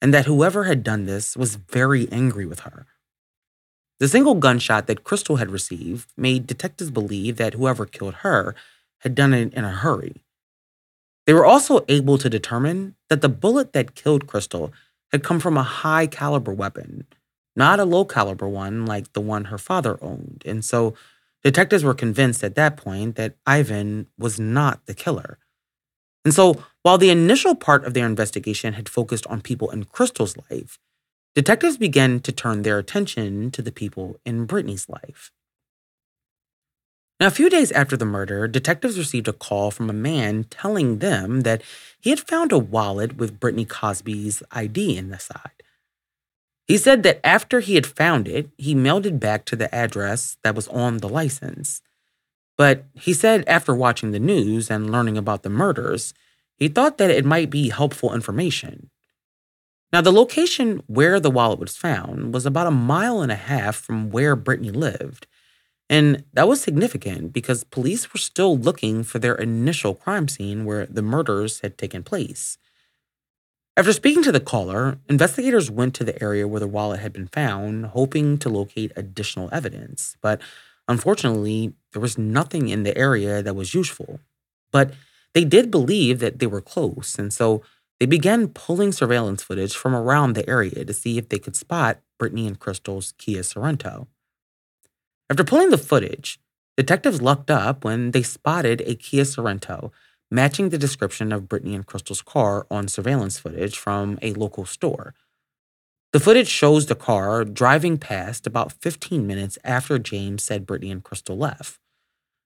and 0.00 0.12
that 0.14 0.26
whoever 0.26 0.64
had 0.64 0.82
done 0.82 1.06
this 1.06 1.36
was 1.36 1.56
very 1.56 2.10
angry 2.10 2.46
with 2.46 2.60
her. 2.60 2.86
The 4.04 4.08
single 4.08 4.34
gunshot 4.34 4.86
that 4.86 5.02
Crystal 5.02 5.36
had 5.36 5.50
received 5.50 6.12
made 6.14 6.46
detectives 6.46 6.90
believe 6.90 7.38
that 7.38 7.54
whoever 7.54 7.86
killed 7.86 8.16
her 8.16 8.54
had 8.98 9.14
done 9.14 9.32
it 9.32 9.54
in 9.54 9.64
a 9.64 9.70
hurry. 9.70 10.22
They 11.24 11.32
were 11.32 11.46
also 11.46 11.86
able 11.88 12.18
to 12.18 12.28
determine 12.28 12.96
that 13.08 13.22
the 13.22 13.30
bullet 13.30 13.72
that 13.72 13.94
killed 13.94 14.26
Crystal 14.26 14.74
had 15.10 15.22
come 15.22 15.40
from 15.40 15.56
a 15.56 15.62
high 15.62 16.06
caliber 16.06 16.52
weapon, 16.52 17.06
not 17.56 17.80
a 17.80 17.86
low 17.86 18.04
caliber 18.04 18.46
one 18.46 18.84
like 18.84 19.10
the 19.14 19.22
one 19.22 19.46
her 19.46 19.56
father 19.56 19.96
owned. 20.02 20.42
And 20.44 20.62
so 20.62 20.92
detectives 21.42 21.82
were 21.82 21.94
convinced 21.94 22.44
at 22.44 22.56
that 22.56 22.76
point 22.76 23.16
that 23.16 23.36
Ivan 23.46 24.08
was 24.18 24.38
not 24.38 24.84
the 24.84 24.92
killer. 24.92 25.38
And 26.26 26.34
so, 26.34 26.62
while 26.82 26.98
the 26.98 27.08
initial 27.08 27.54
part 27.54 27.86
of 27.86 27.94
their 27.94 28.04
investigation 28.04 28.74
had 28.74 28.86
focused 28.86 29.26
on 29.28 29.40
people 29.40 29.70
in 29.70 29.84
Crystal's 29.84 30.36
life, 30.50 30.78
detectives 31.34 31.76
began 31.76 32.20
to 32.20 32.32
turn 32.32 32.62
their 32.62 32.78
attention 32.78 33.50
to 33.50 33.62
the 33.62 33.72
people 33.72 34.20
in 34.24 34.46
Britney's 34.46 34.88
life. 34.88 35.30
Now, 37.20 37.28
a 37.28 37.30
few 37.30 37.48
days 37.48 37.70
after 37.72 37.96
the 37.96 38.04
murder, 38.04 38.48
detectives 38.48 38.98
received 38.98 39.28
a 39.28 39.32
call 39.32 39.70
from 39.70 39.88
a 39.88 39.94
man 39.94 40.44
telling 40.44 40.98
them 40.98 41.42
that 41.42 41.62
he 42.00 42.10
had 42.10 42.20
found 42.20 42.50
a 42.50 42.58
wallet 42.58 43.16
with 43.16 43.38
Britney 43.38 43.68
Cosby's 43.68 44.42
ID 44.50 44.96
in 44.96 45.10
the 45.10 45.18
side. 45.18 45.62
He 46.66 46.76
said 46.76 47.02
that 47.02 47.20
after 47.24 47.60
he 47.60 47.74
had 47.74 47.86
found 47.86 48.26
it, 48.26 48.50
he 48.56 48.74
mailed 48.74 49.06
it 49.06 49.20
back 49.20 49.44
to 49.46 49.56
the 49.56 49.72
address 49.74 50.38
that 50.42 50.54
was 50.54 50.66
on 50.68 50.98
the 50.98 51.08
license. 51.08 51.82
But 52.56 52.84
he 52.94 53.12
said 53.12 53.44
after 53.46 53.74
watching 53.74 54.10
the 54.10 54.18
news 54.18 54.70
and 54.70 54.90
learning 54.90 55.18
about 55.18 55.42
the 55.42 55.50
murders, 55.50 56.14
he 56.56 56.68
thought 56.68 56.98
that 56.98 57.10
it 57.10 57.24
might 57.24 57.50
be 57.50 57.68
helpful 57.68 58.14
information. 58.14 58.90
Now, 59.94 60.00
the 60.00 60.10
location 60.10 60.82
where 60.88 61.20
the 61.20 61.30
wallet 61.30 61.60
was 61.60 61.76
found 61.76 62.34
was 62.34 62.46
about 62.46 62.66
a 62.66 62.72
mile 62.72 63.22
and 63.22 63.30
a 63.30 63.36
half 63.36 63.76
from 63.76 64.10
where 64.10 64.36
Britney 64.36 64.74
lived. 64.74 65.28
And 65.88 66.24
that 66.32 66.48
was 66.48 66.60
significant 66.60 67.32
because 67.32 67.62
police 67.62 68.12
were 68.12 68.18
still 68.18 68.58
looking 68.58 69.04
for 69.04 69.20
their 69.20 69.36
initial 69.36 69.94
crime 69.94 70.26
scene 70.26 70.64
where 70.64 70.86
the 70.86 71.00
murders 71.00 71.60
had 71.60 71.78
taken 71.78 72.02
place. 72.02 72.58
After 73.76 73.92
speaking 73.92 74.24
to 74.24 74.32
the 74.32 74.40
caller, 74.40 74.98
investigators 75.08 75.70
went 75.70 75.94
to 75.94 76.02
the 76.02 76.20
area 76.20 76.48
where 76.48 76.58
the 76.58 76.66
wallet 76.66 76.98
had 76.98 77.12
been 77.12 77.28
found, 77.28 77.86
hoping 77.86 78.36
to 78.38 78.48
locate 78.48 78.90
additional 78.96 79.48
evidence. 79.52 80.16
But 80.20 80.42
Unfortunately, 80.88 81.72
there 81.92 82.02
was 82.02 82.18
nothing 82.18 82.68
in 82.68 82.82
the 82.82 82.96
area 82.96 83.42
that 83.42 83.56
was 83.56 83.74
useful, 83.74 84.20
but 84.70 84.92
they 85.32 85.44
did 85.44 85.70
believe 85.70 86.18
that 86.18 86.38
they 86.38 86.46
were 86.46 86.60
close, 86.60 87.18
and 87.18 87.32
so 87.32 87.62
they 88.04 88.06
began 88.06 88.48
pulling 88.48 88.92
surveillance 88.92 89.42
footage 89.42 89.74
from 89.74 89.94
around 89.94 90.34
the 90.34 90.46
area 90.46 90.84
to 90.84 90.92
see 90.92 91.16
if 91.16 91.30
they 91.30 91.38
could 91.38 91.56
spot 91.56 92.00
Britney 92.20 92.46
and 92.46 92.58
Crystal's 92.58 93.14
Kia 93.16 93.40
Sorento. 93.40 94.08
After 95.30 95.42
pulling 95.42 95.70
the 95.70 95.78
footage, 95.78 96.38
detectives 96.76 97.22
lucked 97.22 97.50
up 97.50 97.82
when 97.82 98.10
they 98.10 98.22
spotted 98.22 98.82
a 98.82 98.94
Kia 98.94 99.22
Sorento 99.22 99.90
matching 100.30 100.68
the 100.68 100.76
description 100.76 101.32
of 101.32 101.44
Britney 101.44 101.74
and 101.74 101.86
Crystal's 101.86 102.20
car 102.20 102.66
on 102.70 102.88
surveillance 102.88 103.38
footage 103.38 103.78
from 103.78 104.18
a 104.20 104.34
local 104.34 104.66
store. 104.66 105.14
The 106.12 106.20
footage 106.20 106.48
shows 106.48 106.84
the 106.84 106.94
car 106.94 107.42
driving 107.42 107.96
past 107.96 108.46
about 108.46 108.74
15 108.82 109.26
minutes 109.26 109.56
after 109.64 109.98
James 109.98 110.44
said 110.44 110.66
Britney 110.66 110.92
and 110.92 111.02
Crystal 111.02 111.38
left. 111.38 111.78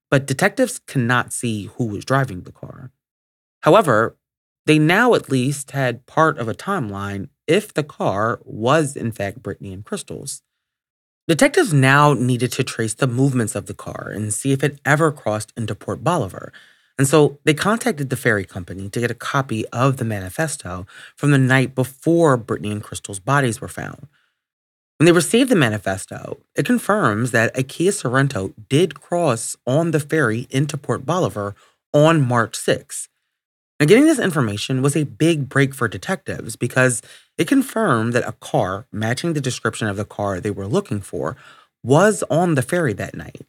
But 0.09 0.25
detectives 0.25 0.79
cannot 0.79 1.33
see 1.33 1.65
who 1.65 1.87
was 1.87 2.05
driving 2.05 2.43
the 2.43 2.53
car. 2.53 2.93
However, 3.63 4.17
they 4.69 4.79
now 4.79 5.15
at 5.15 5.31
least 5.31 5.71
had 5.71 6.05
part 6.05 6.37
of 6.37 6.47
a 6.47 6.55
timeline 6.55 7.31
if 7.47 7.73
the 7.73 7.83
car 7.83 8.39
was 8.45 8.97
in 8.97 9.11
fact 9.11 9.43
Britney 9.43 9.73
and 9.73 9.83
Crystal's. 9.83 10.43
Detectives 11.27 11.73
now 11.73 12.13
needed 12.13 12.53
to 12.53 12.63
trace 12.63 12.93
the 12.93 13.07
movements 13.07 13.55
of 13.55 13.65
the 13.65 13.73
car 13.73 14.13
and 14.15 14.33
see 14.33 14.53
if 14.53 14.63
it 14.63 14.79
ever 14.85 15.11
crossed 15.11 15.55
into 15.57 15.75
Port 15.75 16.05
Bolivar, 16.05 16.53
and 16.99 17.09
so 17.09 17.39
they 17.45 17.55
contacted 17.55 18.11
the 18.11 18.17
ferry 18.17 18.45
company 18.45 18.91
to 18.91 19.01
get 19.01 19.11
a 19.11 19.15
copy 19.15 19.67
of 19.69 19.97
the 19.97 20.05
manifesto 20.05 20.87
from 21.17 21.31
the 21.31 21.39
night 21.39 21.75
before 21.75 22.37
Britney 22.37 22.71
and 22.71 22.83
Crystal's 22.83 23.21
bodies 23.21 23.63
were 23.63 23.69
found. 23.69 24.07
When 24.99 25.07
they 25.07 25.13
received 25.13 25.49
the 25.49 25.57
manifesto, 25.57 26.41
it 26.55 26.67
confirms 26.67 27.31
that 27.31 27.57
a 27.57 27.63
Kia 27.63 27.93
Sorento 27.93 28.53
did 28.69 29.01
cross 29.01 29.57
on 29.67 29.93
the 29.93 30.01
ferry 30.01 30.47
into 30.51 30.77
Port 30.77 31.07
Bolivar 31.07 31.55
on 31.95 32.21
March 32.21 32.55
6. 32.55 33.09
Now, 33.81 33.87
getting 33.87 34.07
this 34.07 34.19
information 34.19 34.83
was 34.83 34.97
a 34.97 35.05
big 35.05 35.49
break 35.49 35.73
for 35.73 35.87
detectives 35.87 36.57
because 36.57 37.01
it 37.37 37.47
confirmed 37.47 38.13
that 38.13 38.27
a 38.27 38.33
car 38.33 38.87
matching 38.91 39.35
the 39.35 39.41
description 39.41 39.87
of 39.87 39.97
the 39.97 40.05
car 40.05 40.41
they 40.41 40.51
were 40.51 40.67
looking 40.67 41.01
for 41.01 41.37
was 41.85 42.25
on 42.29 42.57
the 42.57 42.63
ferry 42.63 42.93
that 42.95 43.15
night. 43.15 43.47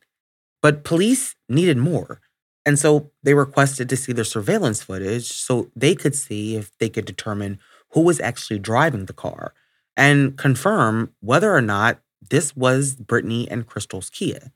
But 0.62 0.84
police 0.84 1.36
needed 1.48 1.78
more. 1.78 2.22
And 2.66 2.78
so 2.78 3.10
they 3.24 3.34
requested 3.34 3.90
to 3.90 3.98
see 3.98 4.14
their 4.14 4.24
surveillance 4.24 4.84
footage 4.84 5.32
so 5.32 5.72
they 5.76 5.96
could 5.96 6.16
see 6.16 6.56
if 6.56 6.78
they 6.78 6.90
could 6.90 7.06
determine 7.06 7.60
who 7.94 8.02
was 8.02 8.20
actually 8.20 8.60
driving 8.60 9.06
the 9.06 9.14
car 9.14 9.54
and 9.98 10.38
confirm 10.38 11.14
whether 11.22 11.54
or 11.54 11.62
not 11.62 12.00
this 12.30 12.56
was 12.56 12.96
Britney 12.96 13.48
and 13.50 13.66
Crystal's 13.66 14.12
Kia. 14.12 14.52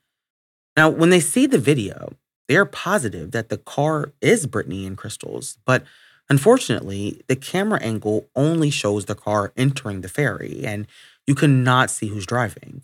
Now, 0.78 0.90
when 0.90 1.10
they 1.10 1.20
see 1.20 1.48
the 1.48 1.58
video, 1.58 2.14
they 2.48 2.56
are 2.56 2.66
positive 2.66 3.32
that 3.32 3.50
the 3.50 3.58
car 3.58 4.14
is 4.22 4.48
Britney 4.48 4.86
and 4.86 4.98
Crystal's, 4.98 5.58
but 5.66 5.84
unfortunately, 6.30 7.22
the 7.28 7.36
camera 7.36 7.82
angle 7.82 8.28
only 8.36 8.70
shows 8.70 9.06
the 9.06 9.16
car 9.16 9.54
entering 9.56 10.02
the 10.02 10.10
ferry 10.10 10.64
and 10.66 10.88
you 11.26 11.36
cannot 11.36 11.90
see 11.90 12.08
who's 12.08 12.26
driving. 12.26 12.82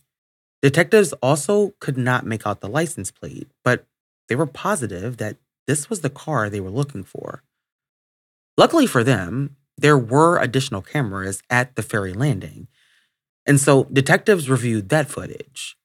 Detectives 0.61 1.13
also 1.21 1.73
could 1.79 1.97
not 1.97 2.25
make 2.25 2.45
out 2.45 2.61
the 2.61 2.67
license 2.67 3.11
plate, 3.11 3.47
but 3.63 3.85
they 4.27 4.35
were 4.35 4.45
positive 4.45 5.17
that 5.17 5.37
this 5.67 5.89
was 5.89 6.01
the 6.01 6.09
car 6.09 6.49
they 6.49 6.59
were 6.59 6.69
looking 6.69 7.03
for. 7.03 7.43
Luckily 8.57 8.87
for 8.87 9.03
them, 9.03 9.55
there 9.77 9.97
were 9.97 10.37
additional 10.37 10.81
cameras 10.81 11.41
at 11.49 11.75
the 11.75 11.81
ferry 11.81 12.13
landing, 12.13 12.67
and 13.45 13.59
so 13.59 13.85
detectives 13.85 14.49
reviewed 14.49 14.89
that 14.89 15.09
footage. 15.09 15.77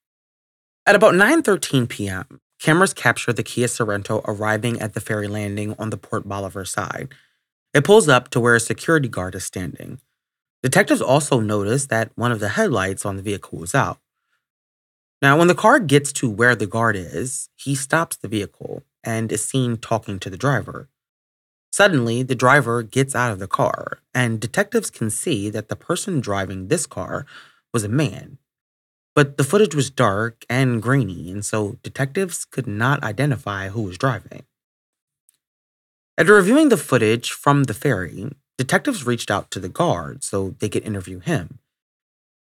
At 0.86 0.96
about 0.96 1.14
9:13 1.14 1.88
p.m., 1.88 2.40
cameras 2.60 2.94
capture 2.94 3.32
the 3.32 3.42
Kia 3.42 3.66
Sorento 3.66 4.22
arriving 4.26 4.80
at 4.80 4.94
the 4.94 5.00
ferry 5.00 5.28
landing 5.28 5.74
on 5.78 5.90
the 5.90 5.96
Port 5.96 6.28
Bolivar 6.28 6.64
side. 6.64 7.14
It 7.72 7.84
pulls 7.84 8.08
up 8.08 8.28
to 8.30 8.40
where 8.40 8.54
a 8.54 8.60
security 8.60 9.08
guard 9.08 9.34
is 9.34 9.44
standing. 9.44 10.00
Detectives 10.62 11.02
also 11.02 11.40
notice 11.40 11.86
that 11.86 12.10
one 12.14 12.32
of 12.32 12.40
the 12.40 12.50
headlights 12.50 13.04
on 13.04 13.16
the 13.16 13.22
vehicle 13.22 13.58
was 13.58 13.74
out. 13.74 13.98
Now, 15.20 15.38
when 15.38 15.48
the 15.48 15.54
car 15.54 15.78
gets 15.78 16.12
to 16.14 16.30
where 16.30 16.54
the 16.54 16.66
guard 16.66 16.96
is, 16.96 17.48
he 17.56 17.74
stops 17.74 18.16
the 18.16 18.28
vehicle 18.28 18.82
and 19.02 19.30
is 19.32 19.44
seen 19.44 19.76
talking 19.76 20.18
to 20.20 20.30
the 20.30 20.36
driver. 20.36 20.88
Suddenly, 21.72 22.22
the 22.22 22.34
driver 22.34 22.82
gets 22.82 23.14
out 23.14 23.32
of 23.32 23.40
the 23.40 23.48
car, 23.48 23.98
and 24.14 24.38
detectives 24.38 24.90
can 24.90 25.10
see 25.10 25.50
that 25.50 25.68
the 25.68 25.76
person 25.76 26.20
driving 26.20 26.68
this 26.68 26.86
car 26.86 27.26
was 27.72 27.84
a 27.84 27.88
man. 27.88 28.38
But 29.14 29.36
the 29.36 29.44
footage 29.44 29.74
was 29.74 29.90
dark 29.90 30.44
and 30.50 30.82
grainy, 30.82 31.30
and 31.30 31.44
so 31.44 31.78
detectives 31.82 32.44
could 32.44 32.66
not 32.66 33.04
identify 33.04 33.68
who 33.68 33.82
was 33.82 33.98
driving. 33.98 34.44
After 36.18 36.34
reviewing 36.34 36.68
the 36.68 36.76
footage 36.76 37.30
from 37.30 37.64
the 37.64 37.74
ferry, 37.74 38.30
detectives 38.58 39.06
reached 39.06 39.30
out 39.30 39.50
to 39.52 39.60
the 39.60 39.68
guard 39.68 40.24
so 40.24 40.54
they 40.58 40.68
could 40.68 40.84
interview 40.84 41.20
him. 41.20 41.58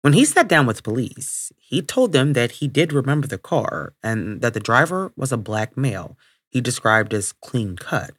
When 0.03 0.13
he 0.13 0.27
sat 0.27 0.49
down 0.49 0.67
with 0.67 0.83
police, 0.83 1.51
he 1.59 1.81
told 1.81 2.13
them 2.13 2.35
that 2.35 2.53
he 2.53 2.69
did 2.69 2.93
remember 2.93 3.27
the 3.27 3.39
car 3.39 3.95
and 4.03 4.43
that 4.43 4.53
the 4.53 4.61
driver 4.61 5.13
was 5.17 5.33
a 5.33 5.39
black 5.39 5.77
male. 5.77 6.19
he 6.51 6.61
described 6.61 7.13
as 7.13 7.33
clean 7.33 7.75
cut. 7.75 8.13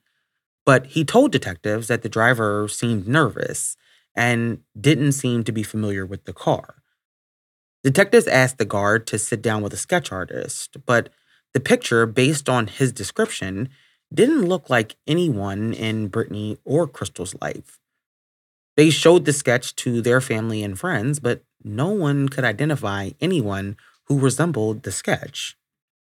But 0.65 0.87
he 0.87 1.05
told 1.05 1.31
detectives 1.31 1.87
that 1.87 2.01
the 2.01 2.09
driver 2.09 2.67
seemed 2.67 3.07
nervous 3.07 3.77
and 4.15 4.59
didn't 4.77 5.13
seem 5.13 5.43
to 5.43 5.51
be 5.53 5.63
familiar 5.63 6.05
with 6.05 6.25
the 6.25 6.33
car. 6.33 6.81
Detectives 7.85 8.25
asked 8.25 8.57
the 8.57 8.65
guard 8.65 9.05
to 9.05 9.19
sit 9.19 9.43
down 9.43 9.61
with 9.61 9.71
a 9.71 9.77
sketch 9.77 10.11
artist, 10.11 10.77
but 10.87 11.09
the 11.53 11.59
picture, 11.59 12.07
based 12.07 12.49
on 12.49 12.65
his 12.65 12.91
description, 12.91 13.69
didn't 14.11 14.47
look 14.47 14.71
like 14.71 14.95
anyone 15.05 15.71
in 15.71 16.09
Britney 16.09 16.57
or 16.65 16.87
Crystal's 16.87 17.35
life. 17.39 17.77
They 18.75 18.89
showed 18.89 19.25
the 19.25 19.33
sketch 19.33 19.75
to 19.75 20.01
their 20.01 20.19
family 20.19 20.63
and 20.63 20.79
friends, 20.79 21.19
but 21.19 21.43
no 21.63 21.89
one 21.89 22.27
could 22.27 22.43
identify 22.43 23.11
anyone 23.21 23.77
who 24.05 24.17
resembled 24.17 24.81
the 24.81 24.91
sketch. 24.91 25.55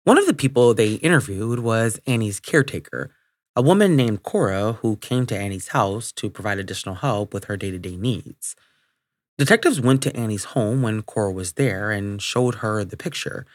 One 0.05 0.17
of 0.17 0.25
the 0.25 0.33
people 0.33 0.73
they 0.73 0.95
interviewed 0.95 1.59
was 1.59 2.01
Annie's 2.07 2.41
caretaker, 2.41 3.11
a 3.55 3.61
woman 3.61 3.95
named 3.95 4.23
Cora 4.23 4.73
who 4.81 4.97
came 4.97 5.27
to 5.27 5.37
Annie's 5.39 5.69
house 5.69 6.13
to 6.13 6.31
provide 6.31 6.59
additional 6.59 6.95
help 6.95 7.35
with 7.35 7.45
her 7.45 7.59
day 7.59 7.71
to 7.71 7.79
day 7.79 7.99
needs. 7.99 8.57
Detectives 9.39 9.81
went 9.81 10.03
to 10.03 10.15
Annie's 10.17 10.45
home 10.45 10.83
when 10.83 11.03
Cora 11.03 11.31
was 11.31 11.53
there 11.53 11.93
and 11.93 12.21
showed 12.21 12.57
her 12.57 12.85
the 12.85 12.97
picture. 12.97 13.47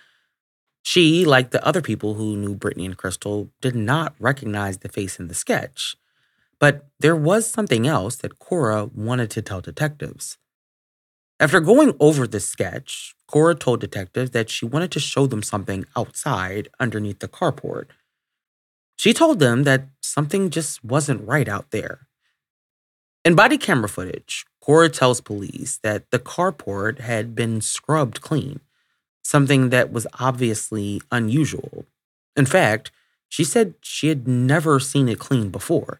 She, 0.81 1.25
like 1.25 1.51
the 1.51 1.65
other 1.65 1.81
people 1.81 2.13
who 2.13 2.37
knew 2.37 2.55
Britney 2.55 2.85
and 2.85 2.97
Crystal, 2.97 3.49
did 3.61 3.75
not 3.75 4.15
recognize 4.17 4.77
the 4.77 4.87
face 4.87 5.19
in 5.19 5.27
the 5.27 5.33
sketch. 5.33 5.97
But 6.57 6.87
there 7.01 7.17
was 7.17 7.49
something 7.49 7.85
else 7.85 8.15
that 8.17 8.39
Cora 8.39 8.85
wanted 8.85 9.29
to 9.31 9.41
tell 9.41 9.59
detectives. 9.59 10.37
After 11.37 11.59
going 11.59 11.93
over 11.99 12.27
the 12.27 12.39
sketch, 12.39 13.15
Cora 13.27 13.53
told 13.53 13.81
detectives 13.81 14.31
that 14.31 14.49
she 14.49 14.65
wanted 14.65 14.91
to 14.91 14.99
show 15.01 15.27
them 15.27 15.43
something 15.43 15.85
outside 15.97 16.69
underneath 16.79 17.19
the 17.19 17.27
carport. 17.27 17.87
She 18.95 19.13
told 19.13 19.39
them 19.39 19.63
that 19.63 19.89
something 20.01 20.49
just 20.49 20.81
wasn't 20.83 21.27
right 21.27 21.49
out 21.49 21.71
there. 21.71 22.07
In 23.25 23.35
body 23.35 23.57
camera 23.57 23.89
footage, 23.89 24.45
Cora 24.63 24.87
tells 24.87 25.19
police 25.19 25.77
that 25.83 26.09
the 26.09 26.19
carport 26.19 27.01
had 27.01 27.35
been 27.35 27.59
scrubbed 27.59 28.21
clean, 28.21 28.61
something 29.21 29.71
that 29.71 29.91
was 29.91 30.07
obviously 30.21 31.01
unusual. 31.11 31.85
In 32.37 32.45
fact, 32.45 32.89
she 33.27 33.43
said 33.43 33.73
she 33.81 34.07
had 34.07 34.25
never 34.25 34.79
seen 34.79 35.09
it 35.09 35.19
clean 35.19 35.49
before. 35.49 35.99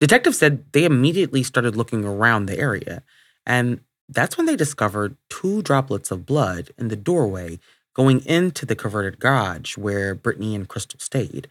Detectives 0.00 0.38
said 0.38 0.64
they 0.72 0.84
immediately 0.84 1.44
started 1.44 1.76
looking 1.76 2.04
around 2.04 2.46
the 2.46 2.58
area, 2.58 3.04
and 3.46 3.78
that's 4.08 4.36
when 4.36 4.46
they 4.46 4.56
discovered 4.56 5.16
two 5.28 5.62
droplets 5.62 6.10
of 6.10 6.26
blood 6.26 6.72
in 6.76 6.88
the 6.88 6.96
doorway 6.96 7.60
going 7.94 8.26
into 8.26 8.66
the 8.66 8.74
converted 8.74 9.20
garage 9.20 9.76
where 9.76 10.16
Britney 10.16 10.56
and 10.56 10.66
Crystal 10.66 10.98
stayed. 10.98 11.48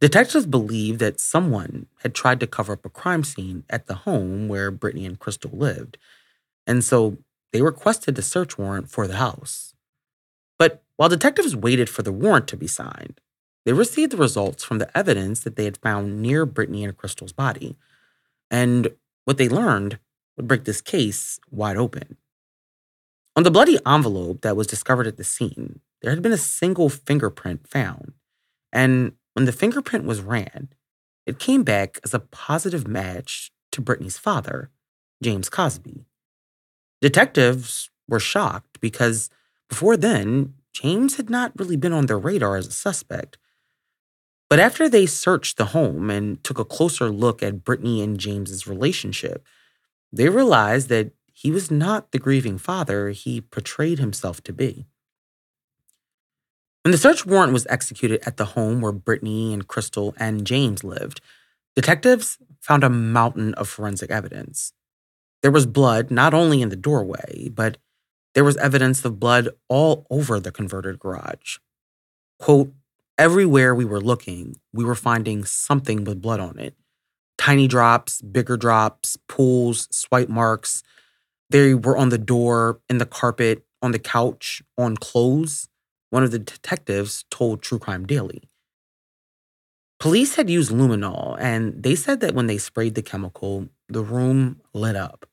Detectives 0.00 0.44
believe 0.44 0.98
that 0.98 1.20
someone 1.20 1.86
had 2.02 2.14
tried 2.14 2.40
to 2.40 2.46
cover 2.46 2.74
up 2.74 2.84
a 2.84 2.90
crime 2.90 3.24
scene 3.24 3.64
at 3.70 3.86
the 3.86 3.94
home 3.94 4.46
where 4.46 4.70
Britney 4.70 5.06
and 5.06 5.18
Crystal 5.18 5.50
lived, 5.52 5.96
and 6.66 6.84
so 6.84 7.18
they 7.52 7.62
requested 7.62 8.18
a 8.18 8.22
search 8.22 8.58
warrant 8.58 8.90
for 8.90 9.06
the 9.06 9.16
house. 9.16 9.74
But 10.58 10.82
while 10.96 11.08
detectives 11.08 11.56
waited 11.56 11.88
for 11.88 12.02
the 12.02 12.12
warrant 12.12 12.48
to 12.48 12.56
be 12.56 12.66
signed, 12.66 13.20
they 13.64 13.72
received 13.72 14.12
the 14.12 14.18
results 14.18 14.64
from 14.64 14.78
the 14.78 14.96
evidence 14.96 15.40
that 15.40 15.56
they 15.56 15.64
had 15.64 15.78
found 15.78 16.20
near 16.20 16.46
Britney 16.46 16.84
and 16.84 16.96
Crystal's 16.96 17.32
body. 17.32 17.76
And 18.50 18.94
what 19.24 19.38
they 19.38 19.48
learned 19.48 19.98
would 20.36 20.46
break 20.46 20.64
this 20.64 20.80
case 20.80 21.40
wide 21.50 21.76
open. 21.76 22.16
On 23.34 23.42
the 23.42 23.50
bloody 23.50 23.78
envelope 23.86 24.42
that 24.42 24.56
was 24.56 24.66
discovered 24.66 25.06
at 25.06 25.16
the 25.16 25.24
scene, 25.24 25.80
there 26.00 26.10
had 26.10 26.22
been 26.22 26.32
a 26.32 26.38
single 26.38 26.88
fingerprint 26.88 27.66
found. 27.66 28.12
And 28.72 29.12
when 29.36 29.44
the 29.44 29.52
fingerprint 29.52 30.06
was 30.06 30.22
ran, 30.22 30.70
it 31.26 31.38
came 31.38 31.62
back 31.62 32.00
as 32.02 32.14
a 32.14 32.20
positive 32.20 32.88
match 32.88 33.52
to 33.70 33.82
Britney's 33.82 34.16
father, 34.16 34.70
James 35.22 35.50
Cosby. 35.50 36.06
Detectives 37.02 37.90
were 38.08 38.18
shocked 38.18 38.80
because 38.80 39.28
before 39.68 39.98
then, 39.98 40.54
James 40.72 41.16
had 41.16 41.28
not 41.28 41.52
really 41.58 41.76
been 41.76 41.92
on 41.92 42.06
their 42.06 42.18
radar 42.18 42.56
as 42.56 42.66
a 42.66 42.72
suspect. 42.72 43.36
But 44.48 44.58
after 44.58 44.88
they 44.88 45.04
searched 45.04 45.58
the 45.58 45.66
home 45.66 46.08
and 46.08 46.42
took 46.42 46.58
a 46.58 46.64
closer 46.64 47.10
look 47.10 47.42
at 47.42 47.62
Britney 47.62 48.02
and 48.02 48.18
James's 48.18 48.66
relationship, 48.66 49.44
they 50.10 50.30
realized 50.30 50.88
that 50.88 51.10
he 51.30 51.50
was 51.50 51.70
not 51.70 52.12
the 52.12 52.18
grieving 52.18 52.56
father 52.56 53.10
he 53.10 53.42
portrayed 53.42 53.98
himself 53.98 54.42
to 54.44 54.54
be. 54.54 54.86
When 56.86 56.92
the 56.92 56.98
search 56.98 57.26
warrant 57.26 57.52
was 57.52 57.66
executed 57.68 58.22
at 58.24 58.36
the 58.36 58.44
home 58.44 58.80
where 58.80 58.92
Britney 58.92 59.52
and 59.52 59.66
Crystal 59.66 60.14
and 60.20 60.46
James 60.46 60.84
lived, 60.84 61.20
detectives 61.74 62.38
found 62.60 62.84
a 62.84 62.88
mountain 62.88 63.54
of 63.54 63.68
forensic 63.68 64.08
evidence. 64.08 64.72
There 65.42 65.50
was 65.50 65.66
blood 65.66 66.12
not 66.12 66.32
only 66.32 66.62
in 66.62 66.68
the 66.68 66.76
doorway, 66.76 67.48
but 67.48 67.78
there 68.36 68.44
was 68.44 68.56
evidence 68.58 69.04
of 69.04 69.18
blood 69.18 69.48
all 69.68 70.06
over 70.10 70.38
the 70.38 70.52
converted 70.52 71.00
garage. 71.00 71.58
Quote, 72.38 72.72
everywhere 73.18 73.74
we 73.74 73.84
were 73.84 74.00
looking, 74.00 74.54
we 74.72 74.84
were 74.84 74.94
finding 74.94 75.44
something 75.44 76.04
with 76.04 76.22
blood 76.22 76.38
on 76.38 76.56
it, 76.56 76.76
tiny 77.36 77.66
drops, 77.66 78.22
bigger 78.22 78.56
drops, 78.56 79.18
pools, 79.28 79.88
swipe 79.90 80.28
marks. 80.28 80.84
They 81.50 81.74
were 81.74 81.96
on 81.96 82.10
the 82.10 82.16
door, 82.16 82.78
in 82.88 82.98
the 82.98 83.06
carpet, 83.06 83.66
on 83.82 83.90
the 83.90 83.98
couch, 83.98 84.62
on 84.78 84.96
clothes, 84.96 85.68
one 86.10 86.22
of 86.22 86.30
the 86.30 86.38
detectives 86.38 87.24
told 87.30 87.62
True 87.62 87.78
Crime 87.78 88.06
Daily. 88.06 88.42
Police 89.98 90.34
had 90.36 90.50
used 90.50 90.70
luminol, 90.70 91.36
and 91.40 91.82
they 91.82 91.94
said 91.94 92.20
that 92.20 92.34
when 92.34 92.46
they 92.46 92.58
sprayed 92.58 92.94
the 92.94 93.02
chemical, 93.02 93.68
the 93.88 94.02
room 94.02 94.60
lit 94.74 94.96
up. 94.96 95.26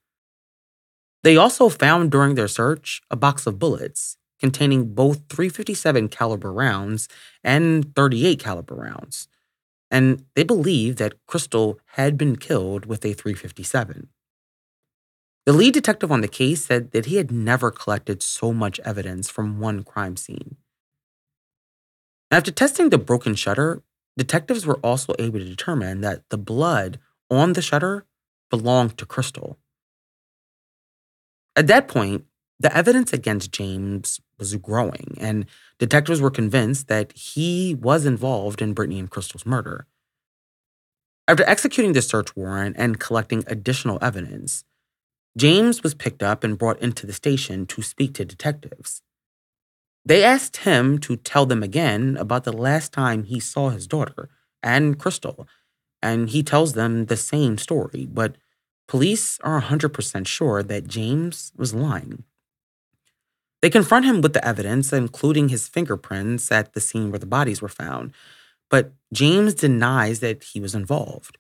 They 1.24 1.38
also 1.38 1.70
found 1.70 2.12
during 2.12 2.36
their 2.36 2.48
search 2.48 3.02
a 3.12 3.16
box 3.16 3.46
of 3.46 3.60
bullets 3.60 4.18
containing 4.40 4.94
both 4.94 5.24
357 5.30 6.10
caliber 6.10 6.52
rounds 6.52 7.08
and 7.44 7.94
38 7.96 8.40
caliber 8.40 8.76
rounds 8.76 9.28
and 9.94 10.26
they 10.34 10.44
believe 10.44 10.96
that 10.96 11.24
Crystal 11.28 11.80
had 11.92 12.18
been 12.18 12.36
killed 12.36 12.88
with 12.88 13.06
a 13.06 13.14
357. 13.14 14.10
The 15.46 15.54
lead 15.54 15.76
detective 15.76 16.12
on 16.12 16.22
the 16.22 16.28
case 16.28 16.66
said 16.66 16.92
that 16.92 17.06
he 17.06 17.18
had 17.18 17.32
never 17.32 17.70
collected 17.70 18.24
so 18.24 18.52
much 18.52 18.80
evidence 18.80 19.30
from 19.30 19.60
one 19.60 19.84
crime 19.84 20.18
scene. 20.18 20.58
After 22.34 22.50
testing 22.50 22.90
the 22.90 22.98
broken 22.98 23.36
shutter, 23.36 23.84
detectives 24.18 24.66
were 24.66 24.80
also 24.80 25.14
able 25.20 25.38
to 25.38 25.46
determine 25.46 26.02
that 26.02 26.28
the 26.30 26.38
blood 26.40 26.98
on 27.30 27.54
the 27.54 27.62
shutter 27.62 28.08
belonged 28.50 28.98
to 28.98 29.06
Crystal. 29.06 29.60
At 31.56 31.68
that 31.68 31.88
point, 31.88 32.26
the 32.60 32.76
evidence 32.76 33.14
against 33.14 33.52
James 33.52 34.20
was 34.40 34.56
growing, 34.56 35.16
and 35.20 35.46
detectives 35.78 36.22
were 36.22 36.32
convinced 36.32 36.88
that 36.88 37.16
he 37.16 37.76
was 37.76 38.04
involved 38.04 38.64
in 38.64 38.74
Britney 38.74 38.98
and 38.98 39.12
Crystal's 39.12 39.46
murder. 39.46 39.86
After 41.28 41.44
executing 41.44 41.94
the 41.94 42.02
search 42.02 42.36
warrant 42.36 42.78
and 42.80 43.00
collecting 43.00 43.44
additional 43.46 44.00
evidence, 44.02 44.64
James 45.38 45.84
was 45.84 45.94
picked 45.94 46.24
up 46.24 46.44
and 46.44 46.58
brought 46.58 46.82
into 46.82 47.06
the 47.06 47.14
station 47.14 47.68
to 47.68 47.84
speak 47.84 48.16
to 48.16 48.26
detectives. 48.26 49.04
They 50.06 50.24
asked 50.24 50.58
him 50.58 51.00
to 51.00 51.16
tell 51.16 51.46
them 51.46 51.64
again 51.64 52.18
about 52.18 52.44
the 52.44 52.52
last 52.52 52.92
time 52.92 53.24
he 53.24 53.40
saw 53.40 53.70
his 53.70 53.88
daughter 53.88 54.30
and 54.62 55.00
Crystal, 55.00 55.48
and 56.02 56.30
he 56.30 56.44
tells 56.44 56.74
them 56.74 57.06
the 57.06 57.18
same 57.18 57.58
story, 57.58 58.06
but 58.12 58.36
police 58.88 59.40
are 59.44 59.62
100% 59.62 60.28
sure 60.28 60.62
that 60.64 60.88
James 60.88 61.54
was 61.56 61.74
lying. 61.74 62.26
They 63.62 63.70
confront 63.70 64.06
him 64.06 64.20
with 64.20 64.34
the 64.34 64.46
evidence, 64.46 64.92
including 64.92 65.48
his 65.48 65.70
fingerprints 65.70 66.52
at 66.52 66.74
the 66.74 66.82
scene 66.82 67.12
where 67.12 67.20
the 67.20 67.26
bodies 67.26 67.62
were 67.62 67.70
found, 67.70 68.12
but 68.70 68.92
James 69.14 69.54
denies 69.54 70.20
that 70.20 70.44
he 70.44 70.60
was 70.60 70.76
involved. 70.76 71.38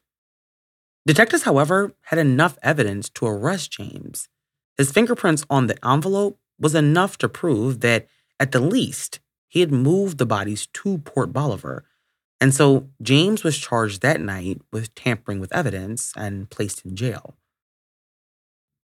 Detectives, 1.05 1.43
however, 1.43 1.93
had 2.03 2.19
enough 2.19 2.57
evidence 2.63 3.09
to 3.09 3.25
arrest 3.25 3.73
James. 3.73 4.29
His 4.77 4.91
fingerprints 4.91 5.45
on 5.49 5.67
the 5.67 5.85
envelope 5.85 6.39
was 6.57 6.75
enough 6.75 7.17
to 7.17 7.27
prove 7.27 7.81
that, 7.81 8.07
at 8.43 8.51
the 8.51 8.59
least, 8.59 9.21
he 9.47 9.61
had 9.61 9.71
moved 9.71 10.17
the 10.17 10.25
bodies 10.25 10.67
to 10.73 10.97
Port 10.97 11.31
Bolivar. 11.31 11.85
And 12.41 12.53
so 12.53 12.89
James 13.01 13.41
was 13.41 13.57
charged 13.57 14.01
that 14.01 14.19
night 14.19 14.59
with 14.69 14.93
tampering 14.95 15.39
with 15.39 15.55
evidence 15.55 16.11
and 16.17 16.49
placed 16.49 16.83
in 16.83 16.93
jail. 16.93 17.37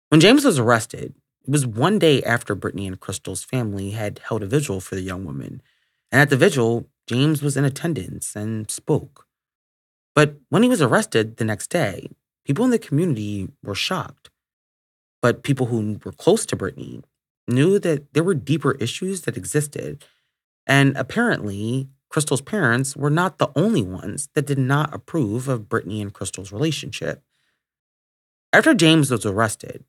When 0.07 0.21
James 0.21 0.45
was 0.45 0.57
arrested, 0.57 1.13
it 1.45 1.51
was 1.51 1.67
one 1.67 1.99
day 1.99 2.23
after 2.23 2.55
Britney 2.55 2.87
and 2.87 3.01
Crystal's 3.01 3.43
family 3.43 3.91
had 3.91 4.21
held 4.23 4.43
a 4.43 4.47
vigil 4.47 4.79
for 4.79 4.95
the 4.95 5.01
young 5.01 5.25
woman. 5.25 5.61
And 6.09 6.21
at 6.21 6.29
the 6.29 6.37
vigil, 6.37 6.87
James 7.05 7.41
was 7.41 7.57
in 7.57 7.65
attendance 7.65 8.33
and 8.33 8.71
spoke. 8.71 9.27
But 10.15 10.35
when 10.47 10.63
he 10.63 10.69
was 10.69 10.81
arrested 10.81 11.35
the 11.35 11.43
next 11.43 11.67
day, 11.67 12.07
people 12.45 12.63
in 12.63 12.71
the 12.71 12.79
community 12.79 13.49
were 13.61 13.75
shocked. 13.75 14.29
But 15.21 15.43
people 15.43 15.65
who 15.65 15.99
were 16.05 16.13
close 16.13 16.45
to 16.45 16.55
Britney 16.55 17.03
knew 17.49 17.79
that 17.79 18.13
there 18.13 18.23
were 18.23 18.33
deeper 18.33 18.73
issues 18.73 19.21
that 19.21 19.37
existed. 19.37 20.05
And 20.67 20.95
apparently, 20.95 21.89
Crystal's 22.09 22.41
parents 22.41 22.95
were 22.95 23.09
not 23.09 23.37
the 23.37 23.49
only 23.55 23.81
ones 23.83 24.29
that 24.33 24.47
did 24.47 24.57
not 24.57 24.93
approve 24.93 25.47
of 25.47 25.69
Britney 25.69 26.01
and 26.01 26.13
Crystal's 26.13 26.51
relationship. 26.51 27.23
After 28.51 28.73
James 28.73 29.11
was 29.11 29.25
arrested, 29.25 29.83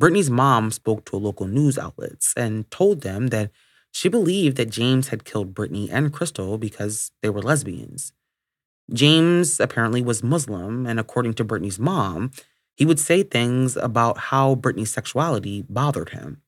Britney's 0.00 0.30
mom 0.30 0.70
spoke 0.70 1.04
to 1.06 1.16
local 1.16 1.46
news 1.46 1.78
outlets 1.78 2.34
and 2.36 2.70
told 2.70 3.00
them 3.00 3.28
that 3.28 3.50
she 3.90 4.08
believed 4.08 4.56
that 4.58 4.70
James 4.70 5.08
had 5.08 5.24
killed 5.24 5.54
Britney 5.54 5.88
and 5.90 6.12
Crystal 6.12 6.58
because 6.58 7.10
they 7.22 7.30
were 7.30 7.40
lesbians. 7.42 8.12
James 8.92 9.58
apparently 9.58 10.02
was 10.02 10.22
Muslim, 10.22 10.86
and 10.86 11.00
according 11.00 11.34
to 11.34 11.44
Britney's 11.44 11.78
mom, 11.78 12.30
he 12.76 12.84
would 12.84 13.00
say 13.00 13.22
things 13.22 13.76
about 13.76 14.18
how 14.18 14.54
Britney's 14.54 14.92
sexuality 14.92 15.64
bothered 15.68 16.10
him. 16.10 16.42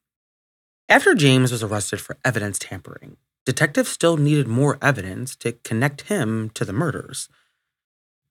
After 0.90 1.14
James 1.14 1.53
was 1.53 1.62
arrested 1.62 2.01
for 2.01 2.16
evidence 2.24 2.59
tampering, 2.59 3.18
detectives 3.44 3.90
still 3.90 4.16
needed 4.16 4.48
more 4.48 4.79
evidence 4.81 5.37
to 5.37 5.53
connect 5.53 6.09
him 6.09 6.48
to 6.55 6.64
the 6.64 6.72
murders. 6.72 7.29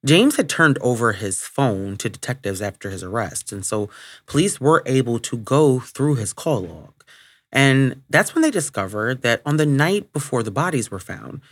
James 0.04 0.34
had 0.34 0.48
turned 0.48 0.76
over 0.80 1.12
his 1.12 1.42
phone 1.42 1.96
to 1.98 2.08
detectives 2.08 2.60
after 2.60 2.90
his 2.90 3.04
arrest, 3.04 3.52
and 3.52 3.64
so 3.64 3.88
police 4.26 4.60
were 4.60 4.82
able 4.86 5.20
to 5.20 5.36
go 5.36 5.78
through 5.78 6.16
his 6.16 6.32
call 6.32 6.62
log. 6.62 7.04
And 7.52 8.02
that's 8.10 8.34
when 8.34 8.42
they 8.42 8.50
discovered 8.50 9.22
that 9.22 9.40
on 9.46 9.56
the 9.56 9.66
night 9.66 10.12
before 10.12 10.42
the 10.42 10.50
bodies 10.50 10.90
were 10.90 10.98
found, 10.98 11.42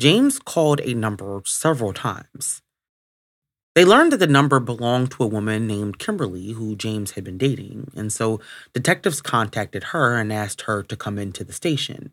James 0.00 0.38
called 0.38 0.80
a 0.80 0.94
number 0.94 1.42
several 1.44 1.92
times. 1.92 2.62
They 3.74 3.84
learned 3.84 4.12
that 4.12 4.18
the 4.18 4.28
number 4.28 4.60
belonged 4.60 5.10
to 5.12 5.24
a 5.24 5.28
woman 5.28 5.66
named 5.66 5.98
Kimberly 5.98 6.52
who 6.52 6.76
James 6.76 7.12
had 7.12 7.24
been 7.24 7.38
dating, 7.38 7.90
and 7.96 8.12
so 8.12 8.40
detectives 8.72 9.20
contacted 9.20 9.84
her 9.84 10.16
and 10.16 10.32
asked 10.32 10.62
her 10.62 10.82
to 10.84 10.96
come 10.96 11.18
into 11.18 11.42
the 11.42 11.52
station. 11.52 12.12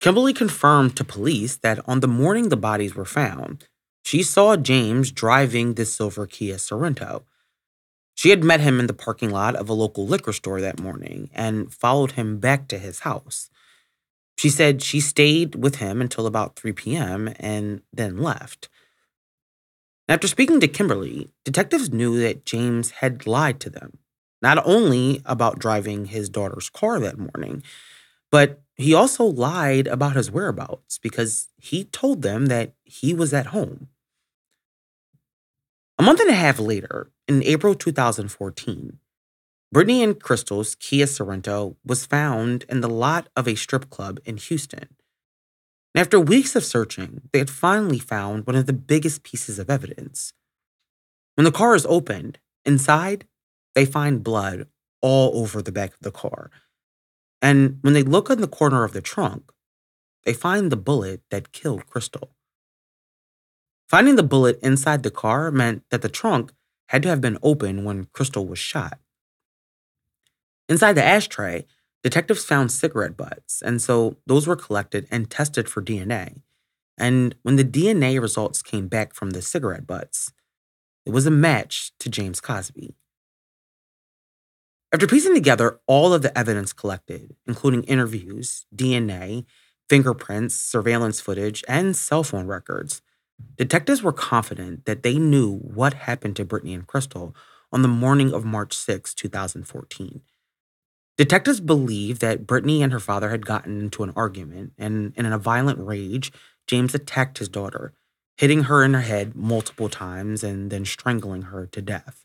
Kimberly 0.00 0.34
confirmed 0.34 0.96
to 0.96 1.04
police 1.04 1.56
that 1.56 1.80
on 1.88 2.00
the 2.00 2.08
morning 2.08 2.50
the 2.50 2.56
bodies 2.56 2.94
were 2.94 3.06
found, 3.06 3.66
she 4.04 4.22
saw 4.22 4.56
James 4.56 5.10
driving 5.10 5.74
the 5.74 5.86
silver 5.86 6.26
Kia 6.26 6.56
Sorento. 6.56 7.22
She 8.14 8.28
had 8.28 8.44
met 8.44 8.60
him 8.60 8.78
in 8.78 8.86
the 8.86 8.92
parking 8.92 9.30
lot 9.30 9.56
of 9.56 9.70
a 9.70 9.72
local 9.72 10.06
liquor 10.06 10.34
store 10.34 10.60
that 10.60 10.78
morning 10.78 11.30
and 11.32 11.72
followed 11.72 12.12
him 12.12 12.38
back 12.38 12.68
to 12.68 12.78
his 12.78 13.00
house. 13.00 13.48
She 14.36 14.50
said 14.50 14.82
she 14.82 15.00
stayed 15.00 15.54
with 15.54 15.76
him 15.76 16.02
until 16.02 16.26
about 16.26 16.56
3 16.56 16.72
p.m. 16.72 17.32
and 17.38 17.80
then 17.92 18.18
left. 18.18 18.68
After 20.06 20.28
speaking 20.28 20.60
to 20.60 20.68
Kimberly, 20.68 21.30
detectives 21.44 21.90
knew 21.90 22.20
that 22.20 22.44
James 22.44 22.90
had 22.90 23.26
lied 23.26 23.58
to 23.60 23.70
them, 23.70 23.98
not 24.42 24.64
only 24.66 25.22
about 25.24 25.58
driving 25.58 26.06
his 26.06 26.28
daughter's 26.28 26.68
car 26.68 27.00
that 27.00 27.16
morning, 27.18 27.62
but 28.30 28.60
he 28.74 28.92
also 28.92 29.24
lied 29.24 29.86
about 29.86 30.16
his 30.16 30.30
whereabouts 30.30 30.98
because 30.98 31.48
he 31.56 31.84
told 31.84 32.20
them 32.20 32.46
that 32.46 32.74
he 32.82 33.14
was 33.14 33.32
at 33.32 33.46
home. 33.46 33.88
A 35.98 36.02
month 36.02 36.20
and 36.20 36.30
a 36.30 36.34
half 36.34 36.58
later, 36.58 37.10
in 37.26 37.42
April 37.42 37.74
2014, 37.74 38.98
Britney 39.74 40.04
and 40.04 40.20
Crystal's 40.20 40.74
Kia 40.74 41.06
Sorento 41.06 41.76
was 41.84 42.04
found 42.04 42.64
in 42.68 42.80
the 42.80 42.90
lot 42.90 43.28
of 43.34 43.48
a 43.48 43.54
strip 43.54 43.88
club 43.88 44.20
in 44.24 44.36
Houston. 44.36 44.88
And 45.94 46.00
after 46.00 46.18
weeks 46.18 46.56
of 46.56 46.64
searching, 46.64 47.22
they 47.32 47.38
had 47.38 47.50
finally 47.50 48.00
found 48.00 48.46
one 48.46 48.56
of 48.56 48.66
the 48.66 48.72
biggest 48.72 49.22
pieces 49.22 49.58
of 49.58 49.70
evidence. 49.70 50.32
When 51.36 51.44
the 51.44 51.52
car 51.52 51.74
is 51.74 51.86
opened, 51.86 52.38
inside, 52.64 53.26
they 53.74 53.84
find 53.84 54.24
blood 54.24 54.66
all 55.00 55.38
over 55.38 55.62
the 55.62 55.72
back 55.72 55.94
of 55.94 56.00
the 56.00 56.10
car. 56.10 56.50
And 57.40 57.78
when 57.82 57.92
they 57.92 58.02
look 58.02 58.30
in 58.30 58.40
the 58.40 58.48
corner 58.48 58.84
of 58.84 58.92
the 58.92 59.00
trunk, 59.00 59.52
they 60.24 60.32
find 60.32 60.72
the 60.72 60.76
bullet 60.76 61.22
that 61.30 61.52
killed 61.52 61.86
Crystal. 61.86 62.34
Finding 63.88 64.16
the 64.16 64.22
bullet 64.22 64.58
inside 64.62 65.02
the 65.02 65.10
car 65.10 65.50
meant 65.50 65.84
that 65.90 66.02
the 66.02 66.08
trunk 66.08 66.52
had 66.88 67.02
to 67.02 67.08
have 67.08 67.20
been 67.20 67.38
open 67.42 67.84
when 67.84 68.06
Crystal 68.06 68.46
was 68.46 68.58
shot. 68.58 68.98
Inside 70.68 70.94
the 70.94 71.04
ashtray, 71.04 71.66
detectives 72.04 72.44
found 72.44 72.70
cigarette 72.70 73.16
butts, 73.16 73.60
and 73.62 73.82
so 73.82 74.16
those 74.26 74.46
were 74.46 74.54
collected 74.54 75.08
and 75.10 75.28
tested 75.28 75.68
for 75.68 75.82
DNA. 75.82 76.42
And 76.96 77.34
when 77.42 77.56
the 77.56 77.64
DNA 77.64 78.20
results 78.20 78.62
came 78.62 78.86
back 78.86 79.14
from 79.14 79.30
the 79.30 79.42
cigarette 79.42 79.88
butts, 79.88 80.32
it 81.04 81.10
was 81.10 81.26
a 81.26 81.32
match 81.32 81.90
to 81.98 82.08
James 82.08 82.40
Cosby. 82.40 82.94
After 84.92 85.08
piecing 85.08 85.34
together 85.34 85.80
all 85.88 86.14
of 86.14 86.22
the 86.22 86.36
evidence 86.38 86.72
collected, 86.72 87.34
including 87.48 87.82
interviews, 87.82 88.66
DNA, 88.74 89.44
fingerprints, 89.88 90.54
surveillance 90.54 91.20
footage, 91.20 91.64
and 91.66 91.96
cell 91.96 92.22
phone 92.22 92.46
records, 92.46 93.02
Detectives 93.56 94.02
were 94.02 94.12
confident 94.12 94.84
that 94.84 95.02
they 95.02 95.18
knew 95.18 95.58
what 95.58 95.94
happened 95.94 96.36
to 96.36 96.44
Britney 96.44 96.74
and 96.74 96.86
Crystal 96.86 97.34
on 97.72 97.82
the 97.82 97.88
morning 97.88 98.32
of 98.32 98.44
March 98.44 98.74
6, 98.74 99.14
2014. 99.14 100.22
Detectives 101.16 101.60
believe 101.60 102.18
that 102.18 102.46
Britney 102.46 102.80
and 102.80 102.92
her 102.92 103.00
father 103.00 103.30
had 103.30 103.46
gotten 103.46 103.80
into 103.80 104.02
an 104.02 104.12
argument, 104.16 104.72
and 104.76 105.12
in 105.16 105.26
a 105.26 105.38
violent 105.38 105.78
rage, 105.78 106.32
James 106.66 106.94
attacked 106.94 107.38
his 107.38 107.48
daughter, 107.48 107.92
hitting 108.36 108.64
her 108.64 108.82
in 108.82 108.94
her 108.94 109.00
head 109.00 109.36
multiple 109.36 109.88
times 109.88 110.42
and 110.42 110.70
then 110.70 110.84
strangling 110.84 111.42
her 111.42 111.66
to 111.66 111.80
death. 111.80 112.24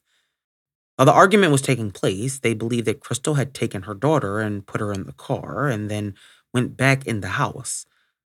While 0.95 1.06
the 1.06 1.13
argument 1.13 1.52
was 1.52 1.62
taking 1.62 1.91
place, 1.91 2.39
they 2.39 2.54
believed 2.54 2.88
that 2.88 2.99
Crystal 2.99 3.36
had 3.36 3.54
taken 3.54 3.84
her 3.84 3.93
daughter 3.93 4.39
and 4.39 4.65
put 4.65 4.82
her 4.82 4.91
in 4.91 5.04
the 5.04 5.13
car 5.13 5.67
and 5.67 5.89
then 5.89 6.15
went 6.52 6.75
back 6.75 7.06
in 7.06 7.21
the 7.21 7.30
house. 7.30 7.86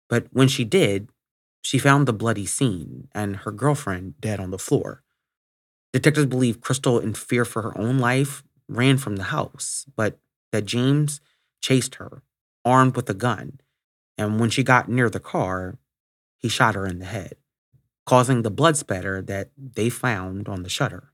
But 0.10 0.28
when 0.32 0.50
she 0.50 0.66
did, 0.66 1.10
she 1.62 1.80
found 1.80 2.06
the 2.06 2.14
bloody 2.14 2.46
scene 2.46 3.08
and 3.14 3.38
her 3.38 3.52
girlfriend 3.52 4.20
dead 4.20 4.40
on 4.40 4.52
the 4.52 4.60
floor. 4.60 5.04
Detectives 5.94 6.28
believe 6.28 6.62
Crystal, 6.62 7.00
in 7.00 7.14
fear 7.14 7.46
for 7.46 7.62
her 7.62 7.78
own 7.78 7.98
life, 7.98 8.44
ran 8.68 8.98
from 8.98 9.16
the 9.16 9.24
house, 9.24 9.86
but 9.96 10.20
that 10.52 10.66
James 10.66 11.22
chased 11.62 11.96
her, 11.96 12.24
armed 12.66 12.96
with 12.96 13.10
a 13.10 13.14
gun, 13.14 13.60
and 14.18 14.40
when 14.40 14.50
she 14.50 14.64
got 14.64 14.90
near 14.90 15.10
the 15.10 15.20
car, 15.20 15.78
he 16.38 16.50
shot 16.50 16.76
her 16.76 16.86
in 16.86 17.00
the 17.00 17.06
head, 17.06 17.36
causing 18.06 18.42
the 18.42 18.52
blood 18.52 18.78
spatter 18.78 19.22
that 19.22 19.52
they 19.58 19.90
found 19.90 20.48
on 20.48 20.64
the 20.64 20.70
shutter. 20.70 21.12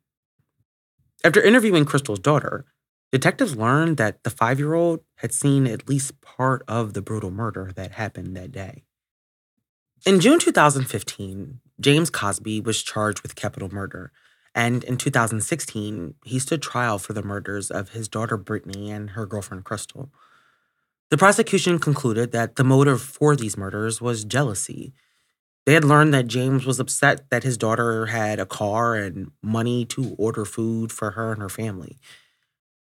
After 1.24 1.42
interviewing 1.42 1.86
Crystal's 1.86 2.20
daughter, 2.20 2.66
detectives 3.12 3.56
learned 3.56 3.98
that 3.98 4.24
the 4.24 4.30
five 4.30 4.60
year 4.60 4.74
old 4.74 5.02
had 5.18 5.34
seen 5.34 5.66
at 5.66 5.90
least 5.90 6.22
part 6.22 6.64
of 6.68 6.94
the 6.94 7.02
brutal 7.02 7.32
murder 7.32 7.72
that 7.76 7.94
happened 7.94 8.36
that 8.36 8.52
day. 8.52 8.84
In 10.06 10.20
June 10.20 10.38
2015, 10.38 11.62
James 11.80 12.10
Cosby 12.12 12.62
was 12.62 12.84
charged 12.84 13.22
with 13.24 13.36
capital 13.36 13.74
murder. 13.74 14.12
And 14.56 14.86
in 14.86 14.96
2016, 14.96 16.16
he 16.24 16.40
stood 16.40 16.62
trial 16.62 16.98
for 16.98 17.12
the 17.12 17.22
murders 17.22 17.70
of 17.70 17.90
his 17.90 18.08
daughter 18.08 18.38
Britney 18.38 18.90
and 18.90 19.12
her 19.12 19.26
girlfriend 19.26 19.66
Crystal. 19.66 20.10
The 21.12 21.18
prosecution 21.18 21.78
concluded 21.78 22.32
that 22.32 22.56
the 22.56 22.64
motive 22.64 23.02
for 23.02 23.36
these 23.36 23.58
murders 23.58 24.02
was 24.02 24.24
jealousy. 24.24 24.94
They 25.66 25.74
had 25.74 25.84
learned 25.84 26.14
that 26.14 26.28
James 26.28 26.66
was 26.66 26.80
upset 26.80 27.30
that 27.32 27.44
his 27.44 27.58
daughter 27.58 28.08
had 28.08 28.40
a 28.40 28.46
car 28.46 28.96
and 28.96 29.32
money 29.44 29.84
to 29.86 30.16
order 30.18 30.46
food 30.46 30.92
for 30.92 31.12
her 31.12 31.34
and 31.34 31.42
her 31.42 31.50
family. 31.50 31.98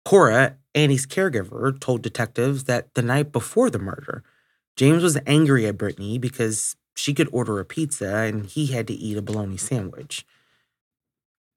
Cora, 0.05 0.57
Annie's 0.73 1.05
caregiver, 1.05 1.77
told 1.79 2.03
detectives 2.03 2.65
that 2.65 2.93
the 2.93 3.01
night 3.01 3.31
before 3.31 3.69
the 3.69 3.79
murder, 3.79 4.23
James 4.75 5.03
was 5.03 5.17
angry 5.25 5.65
at 5.65 5.77
Britney 5.77 6.21
because 6.21 6.77
she 6.95 7.13
could 7.13 7.27
order 7.31 7.59
a 7.59 7.65
pizza 7.65 8.15
and 8.17 8.45
he 8.45 8.67
had 8.67 8.87
to 8.87 8.93
eat 8.93 9.17
a 9.17 9.21
bologna 9.21 9.57
sandwich. 9.57 10.25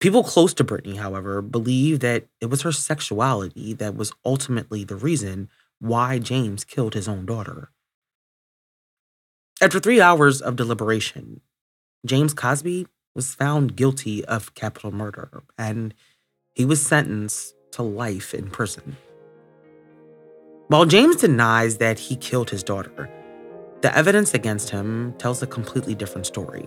People 0.01 0.23
close 0.23 0.55
to 0.55 0.65
Britney, 0.65 0.97
however, 0.97 1.43
believe 1.43 2.01
that 2.01 2.27
it 2.41 2.47
was 2.47 2.63
her 2.63 2.73
sexuality 2.73 3.73
that 3.75 3.97
was 3.97 4.13
ultimately 4.25 4.85
the 4.85 4.97
reason 4.97 5.49
why 5.81 6.19
James 6.19 6.65
killed 6.65 6.95
his 6.95 7.09
own 7.09 7.27
daughter. 7.27 7.71
After 9.61 9.81
three 9.81 10.01
hours 10.01 10.41
of 10.41 10.55
deliberation, 10.55 11.41
James 12.07 12.33
Cosby 12.33 12.87
was 13.15 13.35
found 13.35 13.75
guilty 13.75 14.25
of 14.27 14.55
capital 14.55 14.93
murder 14.93 15.43
and 15.57 15.93
he 16.55 16.65
was 16.65 16.85
sentenced 16.85 17.55
to 17.73 17.83
life 17.83 18.33
in 18.35 18.51
prison. 18.51 18.97
While 20.69 20.85
James 20.85 21.17
denies 21.17 21.79
that 21.79 21.99
he 21.99 22.15
killed 22.15 22.51
his 22.51 22.63
daughter, 22.63 23.11
the 23.81 23.97
evidence 23.97 24.35
against 24.35 24.71
him 24.71 25.15
tells 25.19 25.43
a 25.43 25.47
completely 25.47 25.95
different 25.95 26.27
story. 26.27 26.67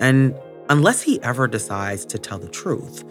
And 0.00 0.34
unless 0.68 1.02
he 1.02 1.22
ever 1.22 1.46
decides 1.46 2.04
to 2.06 2.18
tell 2.18 2.38
the 2.38 2.48
truth, 2.48 3.04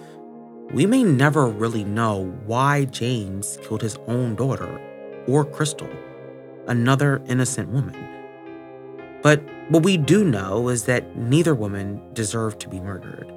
we 0.71 0.85
may 0.85 1.03
never 1.03 1.47
really 1.47 1.83
know 1.83 2.25
why 2.45 2.85
James 2.85 3.59
killed 3.61 3.81
his 3.81 3.97
own 4.07 4.35
daughter 4.35 4.81
or 5.27 5.45
Crystal, 5.45 5.89
another 6.67 7.21
innocent 7.27 7.69
woman. 7.69 7.95
But 9.21 9.41
what 9.69 9.83
we 9.83 9.97
do 9.97 10.23
know 10.23 10.69
is 10.69 10.85
that 10.85 11.15
neither 11.15 11.55
woman 11.55 12.01
deserved 12.13 12.59
to 12.61 12.69
be 12.69 12.79
murdered. 12.79 13.31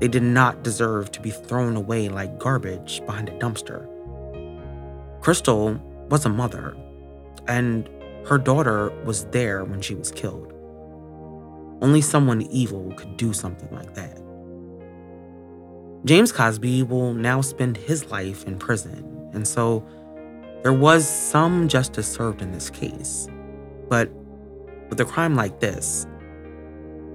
They 0.00 0.08
did 0.08 0.22
not 0.22 0.62
deserve 0.62 1.12
to 1.12 1.20
be 1.20 1.30
thrown 1.30 1.76
away 1.76 2.08
like 2.08 2.38
garbage 2.38 3.04
behind 3.04 3.28
a 3.28 3.38
dumpster. 3.38 3.86
Crystal 5.20 5.74
was 6.08 6.24
a 6.24 6.30
mother, 6.30 6.74
and 7.46 7.88
her 8.26 8.38
daughter 8.38 8.90
was 9.04 9.26
there 9.26 9.64
when 9.64 9.82
she 9.82 9.94
was 9.94 10.10
killed. 10.10 10.49
Only 11.80 12.00
someone 12.00 12.42
evil 12.42 12.92
could 12.96 13.16
do 13.16 13.32
something 13.32 13.70
like 13.74 13.94
that. 13.94 14.20
James 16.04 16.32
Cosby 16.32 16.82
will 16.82 17.14
now 17.14 17.40
spend 17.40 17.76
his 17.76 18.10
life 18.10 18.44
in 18.44 18.58
prison, 18.58 19.30
and 19.32 19.46
so 19.46 19.86
there 20.62 20.72
was 20.72 21.08
some 21.08 21.68
justice 21.68 22.10
served 22.10 22.42
in 22.42 22.52
this 22.52 22.70
case. 22.70 23.28
But 23.88 24.10
with 24.88 25.00
a 25.00 25.04
crime 25.04 25.34
like 25.36 25.60
this, 25.60 26.06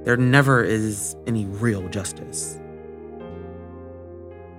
there 0.03 0.18
never 0.18 0.63
is 0.63 1.16
any 1.26 1.45
real 1.45 1.88
justice. 1.89 2.59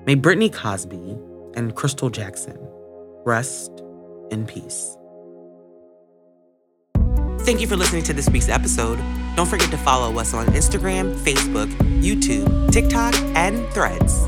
May 0.06 0.16
Britney 0.16 0.52
Cosby 0.52 1.18
and 1.54 1.74
Crystal 1.74 2.10
Jackson 2.10 2.58
rest 3.24 3.82
in 4.30 4.46
peace. 4.46 4.96
Thank 7.40 7.60
you 7.60 7.66
for 7.66 7.76
listening 7.76 8.02
to 8.04 8.12
this 8.12 8.28
week's 8.28 8.48
episode. 8.48 8.98
Don't 9.36 9.46
forget 9.46 9.70
to 9.70 9.76
follow 9.76 10.18
us 10.18 10.32
on 10.32 10.46
Instagram, 10.46 11.14
Facebook, 11.16 11.70
YouTube, 12.00 12.72
TikTok, 12.72 13.14
and 13.36 13.66
Threads. 13.74 14.26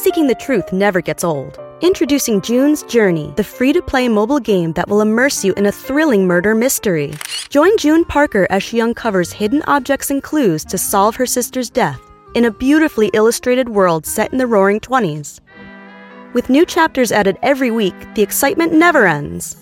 Seeking 0.00 0.28
the 0.28 0.36
truth 0.38 0.72
never 0.72 1.00
gets 1.00 1.24
old. 1.24 1.58
Introducing 1.80 2.40
June's 2.42 2.84
Journey, 2.84 3.32
the 3.36 3.42
free 3.42 3.72
to 3.72 3.82
play 3.82 4.08
mobile 4.08 4.38
game 4.38 4.72
that 4.74 4.88
will 4.88 5.00
immerse 5.00 5.44
you 5.44 5.52
in 5.54 5.66
a 5.66 5.72
thrilling 5.72 6.28
murder 6.28 6.54
mystery. 6.54 7.12
Join 7.48 7.76
June 7.76 8.04
Parker 8.04 8.46
as 8.50 8.62
she 8.62 8.80
uncovers 8.80 9.32
hidden 9.32 9.62
objects 9.66 10.10
and 10.10 10.22
clues 10.22 10.64
to 10.66 10.78
solve 10.78 11.16
her 11.16 11.26
sister's 11.26 11.70
death 11.70 12.00
in 12.36 12.44
a 12.44 12.52
beautifully 12.52 13.10
illustrated 13.14 13.68
world 13.68 14.06
set 14.06 14.30
in 14.30 14.38
the 14.38 14.46
roaring 14.46 14.78
20s. 14.78 15.40
With 16.34 16.50
new 16.50 16.64
chapters 16.64 17.10
added 17.10 17.36
every 17.42 17.70
week, 17.70 17.94
the 18.14 18.22
excitement 18.22 18.72
never 18.72 19.06
ends. 19.06 19.61